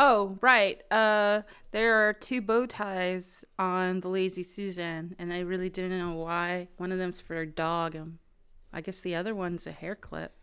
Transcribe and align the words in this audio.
Oh, 0.00 0.38
right. 0.40 0.80
Uh, 0.92 1.42
there 1.72 2.08
are 2.08 2.12
two 2.12 2.40
bow 2.40 2.66
ties 2.66 3.44
on 3.58 3.98
the 3.98 4.08
Lazy 4.08 4.44
Susan, 4.44 5.16
and 5.18 5.32
I 5.32 5.40
really 5.40 5.68
didn't 5.68 5.98
know 5.98 6.14
why. 6.14 6.68
One 6.76 6.92
of 6.92 6.98
them's 6.98 7.20
for 7.20 7.34
a 7.34 7.46
dog, 7.48 7.96
and 7.96 8.18
I 8.72 8.80
guess 8.80 9.00
the 9.00 9.16
other 9.16 9.34
one's 9.34 9.66
a 9.66 9.72
hair 9.72 9.96
clip. 9.96 10.37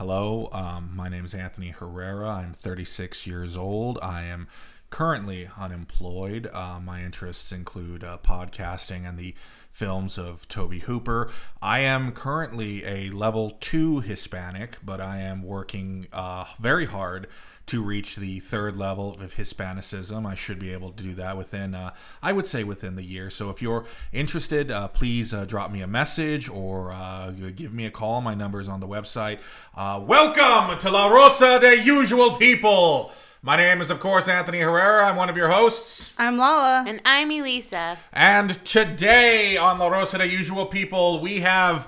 Hello, 0.00 0.48
um, 0.52 0.92
my 0.94 1.10
name 1.10 1.26
is 1.26 1.34
Anthony 1.34 1.68
Herrera. 1.68 2.26
I'm 2.26 2.54
36 2.54 3.26
years 3.26 3.54
old. 3.54 3.98
I 4.00 4.22
am 4.22 4.48
currently 4.88 5.50
unemployed. 5.58 6.48
Uh, 6.54 6.80
my 6.82 7.02
interests 7.02 7.52
include 7.52 8.02
uh, 8.02 8.16
podcasting 8.24 9.06
and 9.06 9.18
the 9.18 9.34
films 9.70 10.16
of 10.16 10.48
Tobe 10.48 10.80
Hooper. 10.84 11.30
I 11.60 11.80
am 11.80 12.12
currently 12.12 12.82
a 12.82 13.10
level 13.10 13.58
two 13.60 14.00
Hispanic, 14.00 14.78
but 14.82 15.02
I 15.02 15.18
am 15.18 15.42
working 15.42 16.06
uh, 16.14 16.46
very 16.58 16.86
hard 16.86 17.26
to 17.70 17.80
reach 17.80 18.16
the 18.16 18.40
third 18.40 18.76
level 18.76 19.16
of 19.20 19.34
Hispanicism. 19.34 20.26
I 20.26 20.34
should 20.34 20.58
be 20.58 20.72
able 20.72 20.90
to 20.90 21.02
do 21.04 21.14
that 21.14 21.36
within, 21.36 21.72
uh, 21.72 21.92
I 22.20 22.32
would 22.32 22.48
say, 22.48 22.64
within 22.64 22.96
the 22.96 23.04
year. 23.04 23.30
So 23.30 23.48
if 23.48 23.62
you're 23.62 23.84
interested, 24.12 24.72
uh, 24.72 24.88
please 24.88 25.32
uh, 25.32 25.44
drop 25.44 25.70
me 25.70 25.80
a 25.80 25.86
message 25.86 26.48
or 26.48 26.90
uh, 26.90 27.30
give 27.30 27.72
me 27.72 27.86
a 27.86 27.90
call. 27.92 28.22
My 28.22 28.34
number 28.34 28.60
is 28.60 28.68
on 28.68 28.80
the 28.80 28.88
website. 28.88 29.38
Uh, 29.76 30.02
welcome 30.04 30.80
to 30.80 30.90
La 30.90 31.06
Rosa 31.06 31.60
de 31.60 31.80
Usual 31.80 32.32
People. 32.32 33.12
My 33.40 33.56
name 33.56 33.80
is, 33.80 33.88
of 33.88 34.00
course, 34.00 34.26
Anthony 34.26 34.58
Herrera. 34.58 35.06
I'm 35.06 35.14
one 35.14 35.30
of 35.30 35.36
your 35.36 35.50
hosts. 35.50 36.12
I'm 36.18 36.38
Lala. 36.38 36.82
And 36.88 37.00
I'm 37.04 37.30
Elisa. 37.30 37.98
And 38.12 38.62
today 38.64 39.56
on 39.56 39.78
La 39.78 39.86
Rosa 39.86 40.18
de 40.18 40.26
Usual 40.26 40.66
People, 40.66 41.20
we 41.20 41.42
have 41.42 41.86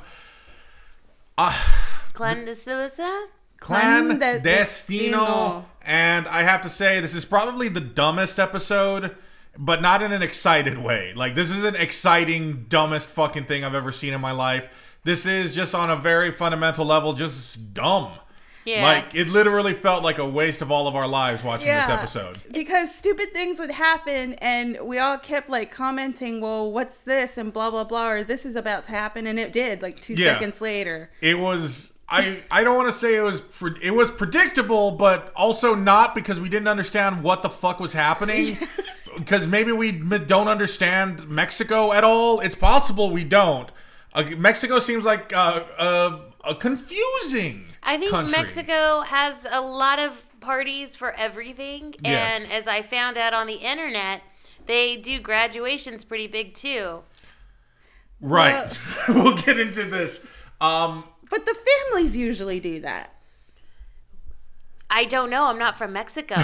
Clandestilisa? 1.37 3.27
Clan 3.63 4.19
Clandestino. 4.19 4.43
Destino. 4.43 5.65
And 5.85 6.29
I 6.29 6.43
have 6.43 6.63
to 6.63 6.69
say, 6.69 7.01
this 7.01 7.15
is 7.15 7.25
probably 7.25 7.69
the 7.69 7.81
dumbest 7.81 8.39
episode, 8.39 9.17
but 9.57 9.81
not 9.81 10.03
in 10.03 10.13
an 10.13 10.23
excited 10.23 10.79
way. 10.79 11.13
Like, 11.15 11.35
this 11.35 11.51
is 11.51 11.65
an 11.65 11.77
exciting, 11.77 12.67
dumbest 12.69 13.09
fucking 13.09 13.45
thing 13.47 13.65
I've 13.65 13.75
ever 13.75 13.93
seen 13.93 14.13
in 14.13 14.21
my 14.21 14.33
life. 14.33 14.69
This 15.05 15.27
is 15.27 15.55
just 15.55 15.75
on 15.75 15.91
a 15.91 15.97
very 15.97 16.31
fundamental 16.31 16.85
level, 16.85 17.13
just 17.15 17.75
dumb. 17.75 18.13
Yeah. 18.65 18.85
Like, 18.85 19.15
it 19.17 19.27
literally 19.27 19.75
felt 19.75 20.05
like 20.05 20.19
a 20.19 20.29
waste 20.29 20.63
of 20.63 20.71
all 20.71 20.87
of 20.87 20.95
our 20.95 21.09
lives 21.09 21.43
watching 21.43 21.67
this 21.67 21.89
episode. 21.89 22.39
Because 22.53 22.95
stupid 22.95 23.33
things 23.33 23.59
would 23.59 23.73
happen, 23.73 24.35
and 24.35 24.79
we 24.83 25.01
all 25.01 25.19
kept 25.19 25.51
like 25.51 25.73
commenting, 25.73 26.41
"Well, 26.41 26.71
what's 26.71 26.99
this?" 26.99 27.37
and 27.37 27.53
blah 27.53 27.71
blah 27.73 27.83
blah, 27.83 28.09
or 28.09 28.23
"This 28.25 28.47
is 28.47 28.55
about 28.55 28.85
to 28.85 28.93
happen," 28.93 29.27
and 29.27 29.37
it 29.37 29.53
did. 29.53 29.83
Like 29.83 29.99
two 30.01 30.15
Yeah. 30.15 30.35
seconds 30.35 30.61
later. 30.61 31.11
It 31.21 31.41
was. 31.41 31.93
I, 32.09 32.43
I 32.51 32.63
don't 32.63 32.77
want 32.77 32.93
to 32.93 32.99
say 32.99 33.17
it 33.17 33.23
was 33.23 33.41
pre- 33.41 33.79
it 33.81 33.93
was 33.93 34.11
predictable, 34.11 34.91
but 34.91 35.33
also 35.35 35.75
not 35.75 36.15
because 36.15 36.39
we 36.41 36.49
didn't 36.49 36.69
understand 36.69 37.23
what 37.23 37.43
the 37.43 37.49
fuck 37.49 37.81
was 37.81 37.95
happening. 37.95 38.59
Because 39.17 39.47
maybe 39.47 39.73
we 39.73 39.89
m- 39.89 40.25
don't 40.27 40.49
understand 40.49 41.27
Mexico 41.29 41.93
at 41.93 42.05
all. 42.05 42.41
It's 42.41 42.55
possible 42.55 43.11
we 43.11 43.25
don't. 43.25 43.71
Uh, 44.13 44.25
Mexico 44.37 44.79
seems 44.79 45.05
like 45.05 45.35
uh, 45.35 45.63
uh, 45.79 46.19
a 46.45 46.55
confusing. 46.55 47.65
I 47.83 47.97
think 47.97 48.11
country. 48.11 48.33
Mexico 48.33 49.01
has 49.01 49.47
a 49.51 49.61
lot 49.61 49.99
of 49.99 50.13
parties 50.41 50.95
for 50.95 51.13
everything. 51.13 51.95
Yes. 52.05 52.43
And 52.43 52.53
as 52.53 52.69
I 52.69 52.83
found 52.83 53.17
out 53.17 53.33
on 53.33 53.47
the 53.47 53.55
internet, 53.55 54.21
they 54.67 54.97
do 54.97 55.19
graduations 55.19 56.05
pretty 56.05 56.27
big 56.27 56.55
too. 56.55 57.03
Right. 58.21 58.79
we'll 59.09 59.37
get 59.43 59.59
into 59.59 59.85
this. 59.85 60.21
Um, 60.61 61.05
But 61.33 61.47
the 61.47 61.57
families 61.89 62.15
usually 62.17 62.61
do 62.61 62.79
that. 62.81 63.15
I 64.91 65.07
don't 65.07 65.31
know. 65.31 65.45
I'm 65.45 65.59
not 65.59 65.79
from 65.79 65.95
Mexico. 65.95 66.35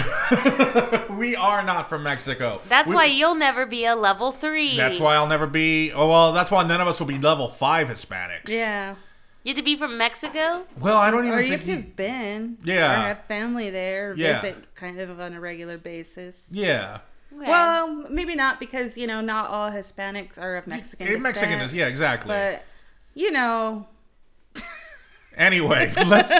we 1.15 1.35
are 1.35 1.61
not 1.63 1.87
from 1.87 2.01
Mexico. 2.01 2.61
That's 2.67 2.89
We- 2.89 2.95
why 2.95 3.05
you'll 3.05 3.35
never 3.35 3.67
be 3.67 3.85
a 3.85 3.95
level 3.95 4.31
three. 4.31 4.75
That's 4.75 4.99
why 4.99 5.13
I'll 5.13 5.27
never 5.27 5.45
be. 5.45 5.91
Oh 5.91 6.09
well, 6.09 6.33
that's 6.33 6.49
why 6.49 6.63
none 6.63 6.81
of 6.81 6.87
us 6.87 6.99
will 6.99 7.05
be 7.07 7.19
level 7.19 7.49
five 7.49 7.87
Hispanics. 7.87 8.47
Yeah. 8.49 8.95
You 9.43 9.51
have 9.51 9.57
to 9.57 9.63
be 9.63 9.75
from 9.77 9.97
Mexico? 9.99 10.65
Well, 10.79 10.97
I 10.97 11.11
don't 11.11 11.25
even 11.25 11.37
Or 11.37 11.41
you 11.41 11.49
think. 11.57 11.61
have 11.61 11.67
to 11.67 11.75
have 11.75 11.95
been. 11.95 12.57
Yeah. 12.63 12.91
Or 12.91 13.07
have 13.09 13.25
family 13.27 13.69
there. 13.69 14.15
Yeah. 14.17 14.41
Visit 14.41 14.73
kind 14.75 14.99
of 14.99 15.19
on 15.19 15.33
a 15.33 15.39
regular 15.39 15.77
basis. 15.77 16.47
yeah. 16.51 16.99
Okay. 17.31 17.47
Well, 17.47 17.87
maybe 18.09 18.33
not 18.33 18.59
because 18.59 18.97
you 18.97 19.05
know 19.05 19.21
not 19.21 19.51
all 19.51 19.69
Hispanics 19.69 20.39
are 20.39 20.55
of 20.57 20.65
Mexican 20.65 21.05
Eh, 21.05 21.09
descent. 21.11 21.23
Mexican 21.23 21.59
is 21.59 21.75
yeah 21.75 21.85
exactly. 21.85 22.29
But 22.29 22.63
you 23.13 23.29
know, 23.31 23.85
Anyway, 25.39 25.91
let's. 26.07 26.31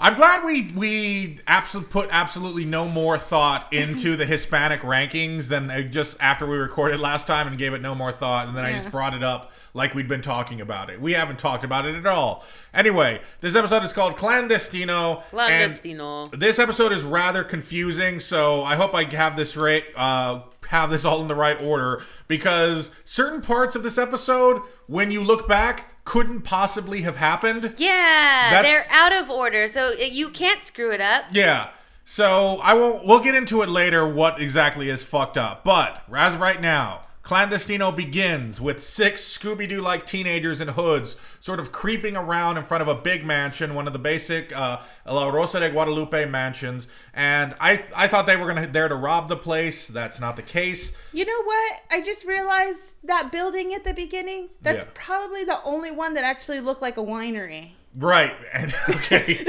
I'm 0.00 0.16
glad 0.16 0.44
we 0.44 0.72
we 0.74 1.38
absolutely 1.46 1.90
put 1.92 2.08
absolutely 2.10 2.64
no 2.64 2.88
more 2.88 3.16
thought 3.16 3.72
into 3.72 4.16
the 4.16 4.26
Hispanic 4.26 4.80
rankings 4.80 5.46
than 5.48 5.90
just 5.92 6.16
after 6.20 6.46
we 6.46 6.56
recorded 6.56 6.98
last 7.00 7.26
time 7.26 7.46
and 7.46 7.56
gave 7.56 7.74
it 7.74 7.80
no 7.80 7.94
more 7.94 8.10
thought, 8.10 8.48
and 8.48 8.56
then 8.56 8.64
I 8.64 8.72
just 8.72 8.90
brought 8.90 9.14
it 9.14 9.22
up 9.22 9.52
like 9.72 9.94
we'd 9.94 10.08
been 10.08 10.22
talking 10.22 10.60
about 10.60 10.90
it. 10.90 11.00
We 11.00 11.12
haven't 11.12 11.38
talked 11.38 11.62
about 11.62 11.86
it 11.86 11.94
at 11.94 12.06
all. 12.06 12.44
Anyway, 12.74 13.20
this 13.40 13.54
episode 13.54 13.84
is 13.84 13.92
called 13.92 14.16
Clandestino. 14.16 15.22
and 15.32 15.72
Clandestino. 15.72 16.38
This 16.38 16.58
episode 16.58 16.92
is 16.92 17.02
rather 17.02 17.44
confusing, 17.44 18.18
so 18.18 18.64
I 18.64 18.74
hope 18.74 18.94
I 18.94 19.04
have 19.04 19.36
this 19.36 19.56
right. 19.56 19.84
Uh, 19.94 20.40
have 20.68 20.90
this 20.90 21.04
all 21.04 21.20
in 21.20 21.28
the 21.28 21.34
right 21.34 21.60
order 21.60 22.02
because 22.28 22.90
certain 23.04 23.42
parts 23.42 23.74
of 23.74 23.82
this 23.82 23.98
episode, 23.98 24.62
when 24.86 25.10
you 25.10 25.22
look 25.22 25.48
back, 25.48 25.89
couldn't 26.04 26.42
possibly 26.42 27.02
have 27.02 27.16
happened. 27.16 27.74
Yeah, 27.76 28.48
That's- 28.50 28.64
they're 28.64 28.96
out 28.96 29.12
of 29.12 29.30
order, 29.30 29.68
so 29.68 29.90
you 29.92 30.30
can't 30.30 30.62
screw 30.62 30.90
it 30.92 31.00
up. 31.00 31.24
Yeah. 31.32 31.68
So 32.04 32.58
I 32.62 32.74
won't. 32.74 33.04
We'll 33.04 33.20
get 33.20 33.34
into 33.36 33.62
it 33.62 33.68
later. 33.68 34.06
What 34.06 34.40
exactly 34.40 34.88
is 34.88 35.02
fucked 35.02 35.38
up? 35.38 35.62
But 35.62 36.02
as 36.12 36.34
of 36.34 36.40
right 36.40 36.60
now, 36.60 37.02
Clandestino 37.22 37.94
begins 37.94 38.60
with 38.62 38.82
six 38.82 39.22
Scooby 39.22 39.68
Doo 39.68 39.80
like 39.80 40.06
teenagers 40.06 40.60
in 40.60 40.68
hoods, 40.68 41.16
sort 41.38 41.60
of 41.60 41.70
creeping 41.70 42.16
around 42.16 42.56
in 42.56 42.64
front 42.64 42.80
of 42.80 42.88
a 42.88 42.94
big 42.94 43.24
mansion, 43.26 43.74
one 43.74 43.86
of 43.86 43.92
the 43.92 43.98
basic 43.98 44.56
uh, 44.56 44.78
La 45.06 45.28
Rosa 45.28 45.60
de 45.60 45.70
Guadalupe 45.70 46.24
mansions. 46.24 46.88
And 47.12 47.54
I, 47.60 47.84
I 47.94 48.08
thought 48.08 48.24
they 48.26 48.36
were 48.36 48.46
gonna 48.46 48.66
there 48.66 48.88
to 48.88 48.94
rob 48.94 49.28
the 49.28 49.36
place. 49.36 49.86
That's 49.86 50.18
not 50.18 50.36
the 50.36 50.42
case. 50.42 50.92
you 51.12 51.24
know 51.26 51.42
what? 51.44 51.80
I 51.90 52.00
just 52.00 52.24
realized 52.24 52.94
that 53.04 53.30
building 53.30 53.74
at 53.74 53.84
the 53.84 53.92
beginning. 53.94 54.48
That's 54.62 54.84
Yeah. 54.84 54.90
probably 54.94 55.44
the 55.44 55.62
only 55.62 55.90
one 55.90 56.14
that 56.14 56.24
actually 56.24 56.60
looked 56.60 56.80
like 56.82 56.96
a 56.96 57.02
winery. 57.02 57.72
Right. 57.96 58.34
And 58.54 58.74
okay. 58.88 59.44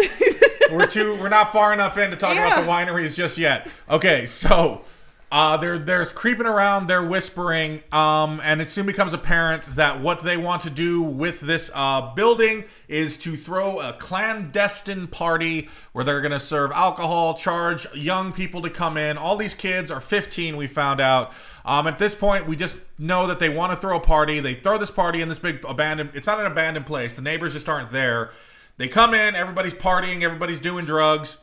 we're 0.72 0.88
too 0.88 1.16
we're 1.16 1.30
not 1.30 1.52
far 1.54 1.72
enough 1.74 1.98
in 1.98 2.12
to 2.12 2.18
talk 2.18 2.36
about 2.36 2.62
the 2.64 2.70
wineries 2.70 3.16
just 3.16 3.38
yet. 3.38 3.68
Okay, 3.90 4.26
so 4.26 4.84
uh 5.32 5.58
they're 5.58 5.80
there's 5.80 6.12
creeping 6.12 6.46
around, 6.46 6.88
they're 6.88 7.04
whispering, 7.04 7.82
um, 7.92 8.42
and 8.44 8.62
it 8.62 8.70
soon 8.70 8.86
becomes 8.86 9.14
apparent 9.14 9.64
that 9.76 10.02
what 10.02 10.24
they 10.24 10.38
want 10.38 10.62
to 10.64 10.70
do 10.70 11.02
with 11.02 11.40
this 11.42 11.72
uh 11.74 12.14
building 12.14 12.66
is 12.88 13.18
to 13.18 13.38
throw 13.38 13.80
a 13.80 13.94
clandestine 13.94 15.08
party 15.08 15.70
where 15.94 16.04
they're 16.04 16.22
gonna 16.22 16.40
serve 16.40 16.72
alcohol, 16.72 17.34
charge 17.34 17.88
young 17.96 18.32
people 18.34 18.62
to 18.62 18.70
come 18.70 18.98
in. 18.98 19.18
All 19.18 19.38
these 19.38 19.54
kids 19.54 19.90
are 19.90 20.02
15, 20.02 20.58
we 20.58 20.68
found 20.68 21.00
out. 21.00 21.32
Um, 21.66 21.88
at 21.88 22.00
this 22.00 22.16
point, 22.16 22.48
we 22.48 22.56
just 22.56 22.78
know 22.98 23.28
that 23.28 23.40
they 23.40 23.50
want 23.50 23.72
to 23.72 23.76
throw 23.76 23.98
a 23.98 24.00
party. 24.00 24.40
They 24.40 24.56
throw 24.56 24.78
this 24.78 24.92
party 24.92 25.22
in 25.22 25.30
this 25.30 25.40
big 25.40 25.64
abandoned. 25.68 26.12
It's 26.14 26.28
not 26.28 26.40
an 26.40 26.46
abandoned 26.46 26.86
place. 26.86 27.14
The 27.14 27.22
neighbors 27.22 27.54
just 27.54 27.70
aren't 27.70 27.92
there. 27.92 28.32
They 28.78 28.88
come 28.88 29.14
in. 29.14 29.36
Everybody's 29.36 29.74
partying. 29.74 30.24
Everybody's 30.24 30.60
doing 30.60 30.86
drugs. 30.86 31.38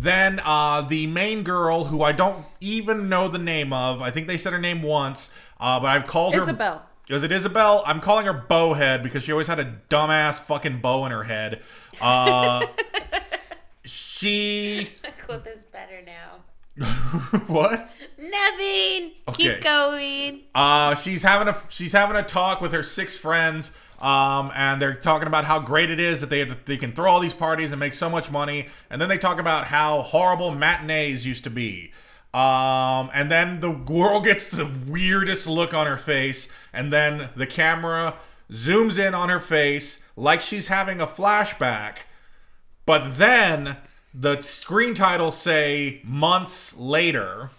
Then 0.00 0.40
uh, 0.44 0.80
the 0.80 1.06
main 1.08 1.42
girl, 1.42 1.84
who 1.84 2.02
I 2.02 2.12
don't 2.12 2.46
even 2.58 3.10
know 3.10 3.28
the 3.28 3.38
name 3.38 3.70
of, 3.70 4.00
I 4.00 4.10
think 4.10 4.28
they 4.28 4.38
said 4.38 4.54
her 4.54 4.58
name 4.58 4.80
once, 4.80 5.28
uh, 5.60 5.78
but 5.78 5.88
I've 5.88 6.06
called 6.06 6.34
her 6.34 6.42
Isabel. 6.42 6.86
Is 7.10 7.22
it 7.22 7.30
Isabel? 7.30 7.82
I'm 7.84 8.00
calling 8.00 8.24
her 8.24 8.32
Bowhead 8.32 9.02
because 9.02 9.24
she 9.24 9.32
always 9.32 9.46
had 9.46 9.58
a 9.60 9.78
dumbass 9.90 10.40
fucking 10.40 10.80
bow 10.80 11.04
in 11.04 11.12
her 11.12 11.24
head. 11.24 11.60
Uh, 12.00 12.64
she 13.84 14.88
clip 15.18 15.46
is 15.46 15.64
better 15.66 16.00
now. 16.06 16.86
what? 17.46 17.90
Nothing. 18.16 19.12
Okay. 19.28 19.54
Keep 19.54 19.62
going. 19.62 20.44
Uh, 20.54 20.94
she's 20.94 21.22
having 21.22 21.48
a 21.48 21.62
she's 21.68 21.92
having 21.92 22.16
a 22.16 22.22
talk 22.22 22.62
with 22.62 22.72
her 22.72 22.82
six 22.82 23.18
friends, 23.18 23.72
um, 24.00 24.50
and 24.54 24.80
they're 24.80 24.94
talking 24.94 25.26
about 25.26 25.44
how 25.44 25.58
great 25.58 25.90
it 25.90 26.00
is 26.00 26.20
that 26.20 26.30
they 26.30 26.44
they 26.44 26.76
can 26.76 26.92
throw 26.92 27.10
all 27.10 27.20
these 27.20 27.34
parties 27.34 27.70
and 27.70 27.80
make 27.80 27.94
so 27.94 28.08
much 28.08 28.30
money, 28.30 28.68
and 28.88 29.00
then 29.00 29.08
they 29.08 29.18
talk 29.18 29.38
about 29.38 29.66
how 29.66 30.02
horrible 30.02 30.50
matinees 30.52 31.26
used 31.26 31.44
to 31.44 31.50
be. 31.50 31.92
Um, 32.32 33.10
and 33.12 33.30
then 33.30 33.60
the 33.60 33.72
girl 33.72 34.20
gets 34.20 34.46
the 34.46 34.70
weirdest 34.86 35.46
look 35.46 35.74
on 35.74 35.86
her 35.86 35.96
face, 35.96 36.48
and 36.72 36.92
then 36.92 37.30
the 37.34 37.46
camera 37.46 38.14
zooms 38.50 38.98
in 38.98 39.14
on 39.14 39.28
her 39.28 39.40
face 39.40 40.00
like 40.16 40.40
she's 40.40 40.68
having 40.68 41.00
a 41.00 41.06
flashback. 41.06 41.98
But 42.86 43.18
then 43.18 43.76
the 44.14 44.40
screen 44.40 44.94
titles 44.94 45.36
say 45.36 46.00
months 46.04 46.76
later, 46.76 47.50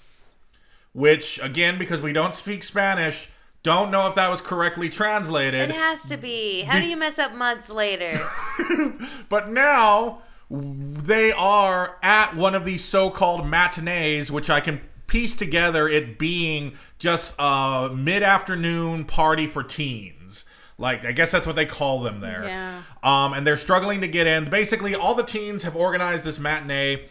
which 0.93 1.39
again, 1.41 1.77
because 1.77 2.01
we 2.01 2.13
don't 2.13 2.35
speak 2.35 2.63
Spanish, 2.63 3.29
don't 3.63 3.91
know 3.91 4.07
if 4.07 4.15
that 4.15 4.29
was 4.29 4.41
correctly 4.41 4.89
translated. 4.89 5.69
It 5.69 5.71
has 5.71 6.03
to 6.05 6.17
be. 6.17 6.61
How 6.61 6.79
do 6.79 6.87
you 6.87 6.97
mess 6.97 7.19
up 7.19 7.33
months 7.33 7.69
later? 7.69 8.19
But 9.29 9.49
now 9.49 10.21
they 10.49 11.31
are 11.31 11.97
at 12.03 12.35
one 12.35 12.55
of 12.55 12.65
these 12.65 12.83
so-called 12.83 13.47
matinees, 13.47 14.29
which 14.29 14.49
I 14.49 14.59
can 14.59 14.81
piece 15.07 15.33
together 15.33 15.87
it 15.87 16.19
being 16.19 16.73
just 16.99 17.33
a 17.39 17.89
mid-afternoon 17.93 19.05
party 19.05 19.47
for 19.47 19.63
teens. 19.63 20.45
Like 20.77 21.05
I 21.05 21.11
guess 21.13 21.31
that's 21.31 21.47
what 21.47 21.55
they 21.55 21.65
call 21.65 22.01
them 22.01 22.19
there. 22.19 22.43
Yeah. 22.43 22.81
Um, 23.03 23.33
and 23.33 23.47
they're 23.47 23.57
struggling 23.57 24.01
to 24.01 24.07
get 24.07 24.27
in. 24.27 24.49
Basically, 24.49 24.93
all 24.93 25.15
the 25.15 25.23
teens 25.23 25.63
have 25.63 25.75
organized 25.75 26.23
this 26.23 26.39
matinee 26.39 27.05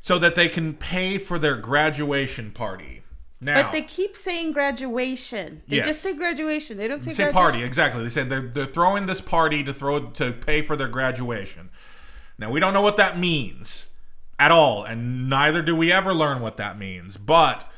so 0.00 0.18
that 0.18 0.34
they 0.34 0.48
can 0.48 0.74
pay 0.74 1.18
for 1.18 1.38
their 1.38 1.56
graduation 1.56 2.50
party. 2.52 3.02
Now, 3.40 3.62
But 3.62 3.72
they 3.72 3.82
keep 3.82 4.16
saying 4.16 4.52
graduation. 4.52 5.62
They 5.68 5.76
Yes. 5.76 5.86
just 5.86 6.02
say 6.02 6.12
graduation. 6.14 6.76
They 6.76 6.88
don't 6.88 7.02
say, 7.04 7.12
say 7.12 7.30
party 7.30 7.62
exactly. 7.62 8.02
They 8.02 8.08
said 8.08 8.28
they're 8.28 8.40
they're 8.40 8.66
throwing 8.66 9.06
this 9.06 9.20
party 9.20 9.62
to 9.62 9.72
throw 9.72 10.00
to 10.00 10.32
pay 10.32 10.62
for 10.62 10.76
their 10.76 10.88
graduation. 10.88 11.70
Now 12.36 12.50
we 12.50 12.58
don't 12.58 12.72
know 12.72 12.82
what 12.82 12.96
that 12.96 13.18
means 13.18 13.86
at 14.40 14.50
all, 14.50 14.82
and 14.84 15.28
neither 15.28 15.62
do 15.62 15.74
we 15.76 15.92
ever 15.92 16.12
learn 16.12 16.40
what 16.40 16.56
that 16.56 16.78
means. 16.78 17.16
But 17.16 17.70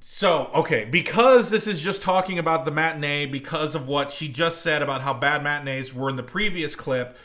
so 0.00 0.50
okay, 0.54 0.86
because 0.86 1.50
this 1.50 1.66
is 1.66 1.80
just 1.80 2.00
talking 2.00 2.38
about 2.38 2.64
the 2.64 2.70
matinee, 2.70 3.26
because 3.26 3.74
of 3.74 3.86
what 3.86 4.10
she 4.10 4.28
just 4.28 4.62
said 4.62 4.80
about 4.82 5.02
how 5.02 5.12
bad 5.12 5.42
matinees 5.42 5.92
were 5.92 6.08
in 6.08 6.16
the 6.16 6.22
previous 6.22 6.74
clip, 6.74 7.16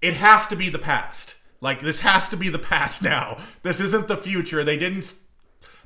it 0.00 0.14
has 0.14 0.46
to 0.46 0.54
be 0.56 0.68
the 0.68 0.78
past. 0.78 1.34
Like 1.60 1.80
this 1.80 2.00
has 2.00 2.28
to 2.28 2.36
be 2.36 2.48
the 2.48 2.58
past 2.58 3.02
now. 3.02 3.38
This 3.62 3.80
isn't 3.80 4.06
the 4.06 4.16
future. 4.16 4.62
They 4.62 4.76
didn't 4.76 5.12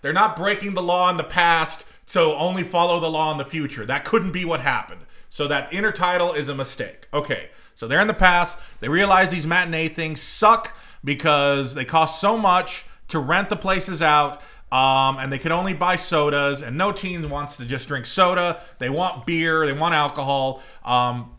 they're 0.02 0.12
not 0.12 0.36
breaking 0.36 0.74
the 0.74 0.82
law 0.82 1.10
in 1.10 1.16
the 1.16 1.24
past, 1.24 1.84
so 2.06 2.34
only 2.36 2.62
follow 2.62 3.00
the 3.00 3.10
law 3.10 3.30
in 3.32 3.38
the 3.38 3.44
future. 3.44 3.86
That 3.86 4.04
couldn't 4.04 4.32
be 4.32 4.44
what 4.44 4.60
happened. 4.60 5.02
So 5.28 5.46
that 5.46 5.72
inner 5.72 5.92
title 5.92 6.32
is 6.32 6.48
a 6.48 6.54
mistake. 6.54 7.06
Okay, 7.14 7.50
so 7.74 7.86
they're 7.86 8.00
in 8.00 8.08
the 8.08 8.14
past. 8.14 8.58
They 8.80 8.88
realize 8.88 9.28
these 9.28 9.46
matinee 9.46 9.88
things 9.88 10.20
suck 10.20 10.76
because 11.04 11.74
they 11.74 11.84
cost 11.84 12.20
so 12.20 12.36
much 12.36 12.84
to 13.08 13.18
rent 13.18 13.48
the 13.48 13.56
places 13.56 14.02
out. 14.02 14.42
Um, 14.72 15.18
and 15.18 15.32
they 15.32 15.38
can 15.38 15.50
only 15.50 15.74
buy 15.74 15.96
sodas, 15.96 16.62
and 16.62 16.78
no 16.78 16.92
teen 16.92 17.28
wants 17.28 17.56
to 17.56 17.64
just 17.64 17.88
drink 17.88 18.06
soda. 18.06 18.60
They 18.78 18.88
want 18.88 19.26
beer, 19.26 19.66
they 19.66 19.72
want 19.72 19.94
alcohol. 19.94 20.62
Um, 20.84 21.34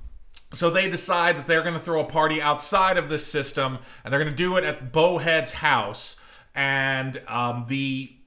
so 0.53 0.69
they 0.69 0.89
decide 0.89 1.37
that 1.37 1.47
they're 1.47 1.61
going 1.61 1.75
to 1.75 1.79
throw 1.79 2.01
a 2.01 2.05
party 2.05 2.41
outside 2.41 2.97
of 2.97 3.07
this 3.07 3.25
system, 3.25 3.79
and 4.03 4.11
they're 4.11 4.19
going 4.19 4.31
to 4.31 4.35
do 4.35 4.57
it 4.57 4.65
at 4.65 4.91
Bowhead's 4.91 5.51
house, 5.51 6.17
and 6.53 7.21
um, 7.29 7.67
the, 7.69 8.17
the 8.19 8.20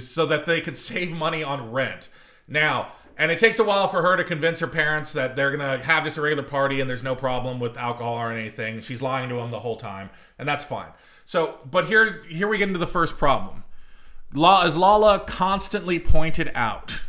so 0.00 0.26
that 0.26 0.46
they 0.46 0.60
could 0.60 0.76
save 0.76 1.10
money 1.10 1.42
on 1.42 1.72
rent. 1.72 2.08
Now, 2.46 2.92
and 3.16 3.30
it 3.30 3.38
takes 3.38 3.58
a 3.58 3.64
while 3.64 3.88
for 3.88 4.02
her 4.02 4.16
to 4.16 4.24
convince 4.24 4.60
her 4.60 4.66
parents 4.66 5.12
that 5.12 5.36
they're 5.36 5.56
to 5.56 5.84
have 5.84 6.04
just 6.04 6.18
a 6.18 6.20
regular 6.20 6.42
party 6.42 6.80
and 6.80 6.90
there's 6.90 7.04
no 7.04 7.14
problem 7.14 7.60
with 7.60 7.76
alcohol 7.76 8.16
or 8.16 8.32
anything. 8.32 8.80
She's 8.80 9.00
lying 9.00 9.28
to 9.28 9.36
them 9.36 9.50
the 9.50 9.60
whole 9.60 9.76
time, 9.76 10.10
and 10.38 10.48
that's 10.48 10.64
fine. 10.64 10.88
So, 11.24 11.58
but 11.70 11.86
here 11.86 12.22
here 12.28 12.48
we 12.48 12.58
get 12.58 12.68
into 12.68 12.78
the 12.78 12.86
first 12.86 13.16
problem. 13.16 13.64
La, 14.32 14.64
as 14.64 14.76
Lala 14.76 15.20
constantly 15.20 16.00
pointed 16.00 16.50
out, 16.54 17.02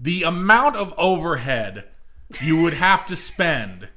the 0.00 0.24
amount 0.24 0.74
of 0.74 0.92
overhead 0.98 1.84
you 2.40 2.60
would 2.60 2.74
have 2.74 3.06
to 3.06 3.14
spend 3.14 3.88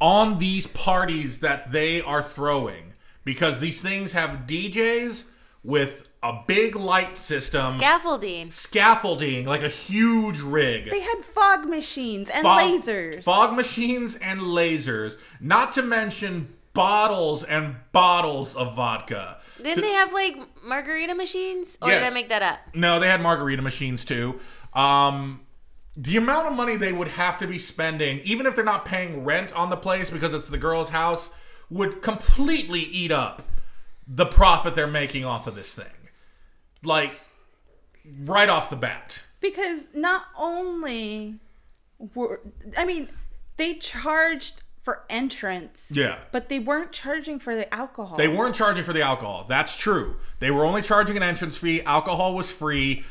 on 0.00 0.38
these 0.38 0.66
parties 0.66 1.38
that 1.38 1.72
they 1.72 2.02
are 2.02 2.22
throwing 2.22 2.92
because 3.24 3.60
these 3.60 3.80
things 3.80 4.12
have 4.12 4.46
DJs 4.46 5.24
with 5.64 6.05
a 6.28 6.42
big 6.46 6.74
light 6.74 7.16
system, 7.16 7.74
Scaffolding. 7.74 8.50
scaffolding, 8.50 9.46
like 9.46 9.62
a 9.62 9.68
huge 9.68 10.40
rig. 10.40 10.90
They 10.90 11.00
had 11.00 11.24
fog 11.24 11.66
machines 11.66 12.30
and 12.30 12.42
Fog- 12.42 12.60
lasers. 12.60 13.22
Fog 13.22 13.54
machines 13.54 14.16
and 14.16 14.40
lasers, 14.40 15.18
not 15.40 15.72
to 15.72 15.82
mention 15.82 16.52
bottles 16.72 17.42
and 17.44 17.76
bottles 17.92 18.54
of 18.56 18.74
vodka. 18.74 19.38
Didn't 19.62 19.82
they 19.82 19.92
have 19.92 20.12
like 20.12 20.36
margarita 20.66 21.14
machines? 21.14 21.78
Or 21.80 21.88
did 21.90 22.02
I 22.02 22.10
make 22.10 22.28
that 22.28 22.42
up? 22.42 22.58
No, 22.74 23.00
they 23.00 23.06
had 23.08 23.22
margarita 23.22 23.62
machines 23.62 24.04
too. 24.04 24.40
Um, 24.74 25.40
the 25.96 26.16
amount 26.18 26.48
of 26.48 26.52
money 26.52 26.76
they 26.76 26.92
would 26.92 27.08
have 27.08 27.38
to 27.38 27.46
be 27.46 27.58
spending, 27.58 28.18
even 28.20 28.44
if 28.44 28.54
they're 28.54 28.64
not 28.64 28.84
paying 28.84 29.24
rent 29.24 29.52
on 29.54 29.70
the 29.70 29.76
place 29.76 30.10
because 30.10 30.34
it's 30.34 30.48
the 30.48 30.58
girl's 30.58 30.90
house, 30.90 31.30
would 31.70 32.02
completely 32.02 32.80
eat 32.80 33.10
up 33.10 33.42
the 34.06 34.26
profit 34.26 34.74
they're 34.74 34.86
making 34.86 35.24
off 35.24 35.46
of 35.46 35.54
this 35.54 35.74
thing. 35.74 35.86
Like, 36.84 37.20
right 38.24 38.48
off 38.48 38.70
the 38.70 38.76
bat. 38.76 39.22
because 39.40 39.86
not 39.94 40.26
only 40.38 41.36
were 42.14 42.40
I 42.76 42.84
mean, 42.84 43.08
they 43.56 43.74
charged 43.74 44.62
for 44.82 45.02
entrance. 45.10 45.90
Yeah. 45.92 46.18
But 46.30 46.48
they 46.48 46.60
weren't 46.60 46.92
charging 46.92 47.40
for 47.40 47.56
the 47.56 47.72
alcohol. 47.74 48.16
They 48.16 48.28
weren't 48.28 48.54
charging 48.54 48.84
for 48.84 48.92
the 48.92 49.02
alcohol. 49.02 49.44
That's 49.48 49.76
true. 49.76 50.16
They 50.38 50.50
were 50.52 50.64
only 50.64 50.82
charging 50.82 51.16
an 51.16 51.24
entrance 51.24 51.56
fee. 51.56 51.82
Alcohol 51.82 52.34
was 52.34 52.52
free. 52.52 53.04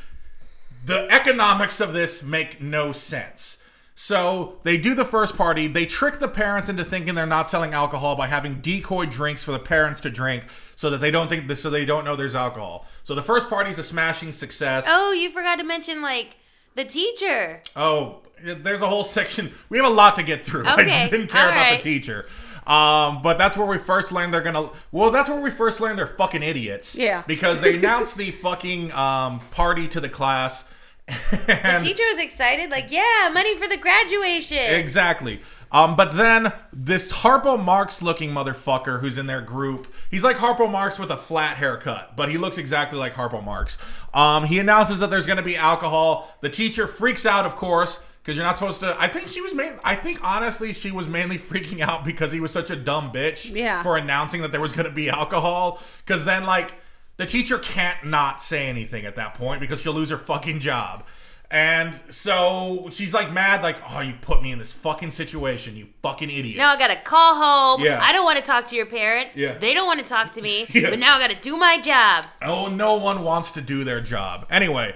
The 0.85 1.07
economics 1.11 1.81
of 1.81 1.91
this 1.93 2.23
make 2.23 2.61
no 2.61 2.91
sense. 2.93 3.57
So 3.97 4.57
they 4.63 4.77
do 4.77 4.93
the 4.93 5.05
first 5.05 5.37
party. 5.37 5.67
They 5.67 5.85
trick 5.85 6.19
the 6.19 6.27
parents 6.27 6.67
into 6.67 6.83
thinking 6.83 7.15
they're 7.15 7.25
not 7.25 7.49
selling 7.49 7.73
alcohol 7.73 8.15
by 8.17 8.27
having 8.27 8.59
decoy 8.59 9.05
drinks 9.05 9.41
for 9.43 9.53
the 9.53 9.59
parents 9.59 10.01
to 10.01 10.09
drink, 10.09 10.43
so 10.75 10.89
that 10.89 10.99
they 10.99 11.11
don't 11.11 11.29
think 11.29 11.47
this, 11.47 11.61
so 11.61 11.69
they 11.69 11.85
don't 11.85 12.03
know 12.03 12.15
there's 12.15 12.35
alcohol. 12.35 12.85
So 13.05 13.15
the 13.15 13.23
first 13.23 13.47
party 13.49 13.69
is 13.69 13.79
a 13.79 13.83
smashing 13.83 14.33
success. 14.33 14.83
Oh, 14.87 15.13
you 15.13 15.31
forgot 15.31 15.59
to 15.59 15.63
mention 15.63 16.01
like 16.01 16.35
the 16.75 16.83
teacher. 16.83 17.63
Oh, 17.75 18.19
there's 18.43 18.81
a 18.81 18.87
whole 18.87 19.05
section. 19.05 19.53
We 19.69 19.77
have 19.77 19.87
a 19.87 19.93
lot 19.93 20.15
to 20.15 20.23
get 20.23 20.45
through. 20.45 20.65
I 20.67 20.73
Okay, 20.73 21.07
didn't 21.09 21.27
care 21.31 21.43
all 21.45 21.51
about 21.51 21.61
right. 21.71 21.81
the 21.81 21.83
teacher. 21.83 22.25
Um, 22.67 23.21
but 23.21 23.37
that's 23.37 23.55
where 23.55 23.67
we 23.67 23.77
first 23.77 24.11
learned 24.11 24.33
they're 24.33 24.41
gonna. 24.41 24.71
Well, 24.91 25.11
that's 25.11 25.29
where 25.29 25.39
we 25.39 25.51
first 25.51 25.79
learned 25.79 25.99
they're 25.99 26.07
fucking 26.17 26.43
idiots. 26.43 26.95
Yeah. 26.97 27.23
Because 27.27 27.61
they 27.61 27.75
announced 27.77 28.17
the 28.17 28.31
fucking 28.31 28.91
um, 28.91 29.39
party 29.51 29.87
to 29.89 30.01
the 30.01 30.09
class. 30.09 30.65
The 31.07 31.79
teacher 31.83 32.03
was 32.11 32.19
excited, 32.19 32.69
like, 32.71 32.91
yeah, 32.91 33.29
money 33.33 33.55
for 33.57 33.67
the 33.67 33.77
graduation. 33.77 34.57
Exactly. 34.57 35.39
Um, 35.71 35.95
but 35.95 36.15
then 36.15 36.53
this 36.71 37.11
Harpo 37.11 37.61
Marx 37.61 38.01
looking 38.01 38.31
motherfucker 38.31 39.01
who's 39.01 39.17
in 39.17 39.27
their 39.27 39.41
group, 39.41 39.87
he's 40.09 40.23
like 40.23 40.37
Harpo 40.37 40.71
Marx 40.71 40.97
with 40.97 41.11
a 41.11 41.17
flat 41.17 41.57
haircut, 41.57 42.15
but 42.15 42.29
he 42.29 42.37
looks 42.37 42.57
exactly 42.57 42.97
like 42.97 43.13
Harpo 43.13 43.43
Marx. 43.43 43.77
Um, 44.13 44.45
he 44.45 44.59
announces 44.59 44.99
that 44.99 45.09
there's 45.09 45.25
going 45.25 45.37
to 45.37 45.43
be 45.43 45.57
alcohol. 45.57 46.33
The 46.41 46.49
teacher 46.49 46.87
freaks 46.87 47.25
out, 47.25 47.45
of 47.45 47.55
course, 47.55 47.99
because 48.21 48.37
you're 48.37 48.45
not 48.45 48.57
supposed 48.57 48.79
to. 48.81 48.95
I 48.99 49.07
think 49.07 49.27
she 49.27 49.41
was 49.41 49.53
main. 49.53 49.73
I 49.83 49.95
think 49.95 50.23
honestly, 50.23 50.71
she 50.71 50.91
was 50.91 51.07
mainly 51.07 51.37
freaking 51.49 51.81
out 51.81 52.05
because 52.05 52.31
he 52.31 52.39
was 52.39 52.51
such 52.51 52.69
a 52.69 52.75
dumb 52.75 53.11
bitch 53.11 53.53
Yeah. 53.53 53.83
for 53.83 53.97
announcing 53.97 54.41
that 54.43 54.51
there 54.51 54.61
was 54.61 54.71
going 54.71 54.85
to 54.87 54.91
be 54.93 55.09
alcohol. 55.09 55.81
Because 56.05 56.23
then, 56.25 56.45
like, 56.45 56.73
the 57.17 57.25
teacher 57.25 57.57
can't 57.57 58.05
not 58.05 58.41
say 58.41 58.67
anything 58.67 59.05
at 59.05 59.15
that 59.15 59.33
point 59.33 59.61
because 59.61 59.81
she'll 59.81 59.93
lose 59.93 60.09
her 60.09 60.17
fucking 60.17 60.59
job. 60.59 61.05
And 61.51 62.01
so 62.09 62.89
she's 62.91 63.13
like 63.13 63.31
mad, 63.31 63.61
like, 63.61 63.77
oh, 63.89 64.01
you 64.01 64.13
put 64.19 64.41
me 64.41 64.51
in 64.51 64.59
this 64.59 64.73
fucking 64.73 65.11
situation, 65.11 65.75
you 65.75 65.87
fucking 66.01 66.29
idiot. 66.29 66.57
Now 66.57 66.69
I 66.69 66.77
gotta 66.77 66.99
call 66.99 67.35
home. 67.35 67.85
Yeah. 67.85 67.99
I 68.01 68.11
don't 68.11 68.25
want 68.25 68.37
to 68.37 68.43
talk 68.43 68.65
to 68.65 68.75
your 68.75 68.87
parents. 68.87 69.35
Yeah. 69.35 69.57
They 69.57 69.73
don't 69.73 69.85
want 69.85 69.99
to 69.99 70.05
talk 70.05 70.31
to 70.31 70.41
me. 70.41 70.65
Yeah. 70.75 70.89
But 70.89 70.99
now 70.99 71.15
I 71.15 71.19
gotta 71.19 71.39
do 71.39 71.55
my 71.55 71.79
job. 71.79 72.25
Oh, 72.41 72.67
no 72.67 72.97
one 72.97 73.23
wants 73.23 73.51
to 73.51 73.61
do 73.61 73.85
their 73.85 74.01
job. 74.01 74.45
Anyway, 74.49 74.93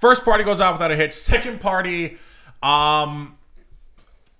first 0.00 0.24
party 0.24 0.42
goes 0.42 0.60
off 0.60 0.74
without 0.74 0.90
a 0.90 0.96
hitch. 0.96 1.12
Second 1.12 1.60
party, 1.60 2.18
um, 2.62 3.38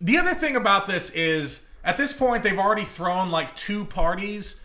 the 0.01 0.19
other 0.19 0.35
thing 0.35 0.57
about 0.57 0.89
this 0.89 1.11
is 1.11 1.63
at 1.85 1.97
this 1.97 2.13
point 2.13 2.43
they've 2.43 2.59
already 2.59 2.85
thrown 2.85 3.31
like 3.31 3.55
two 3.55 3.85
parties. 3.85 4.57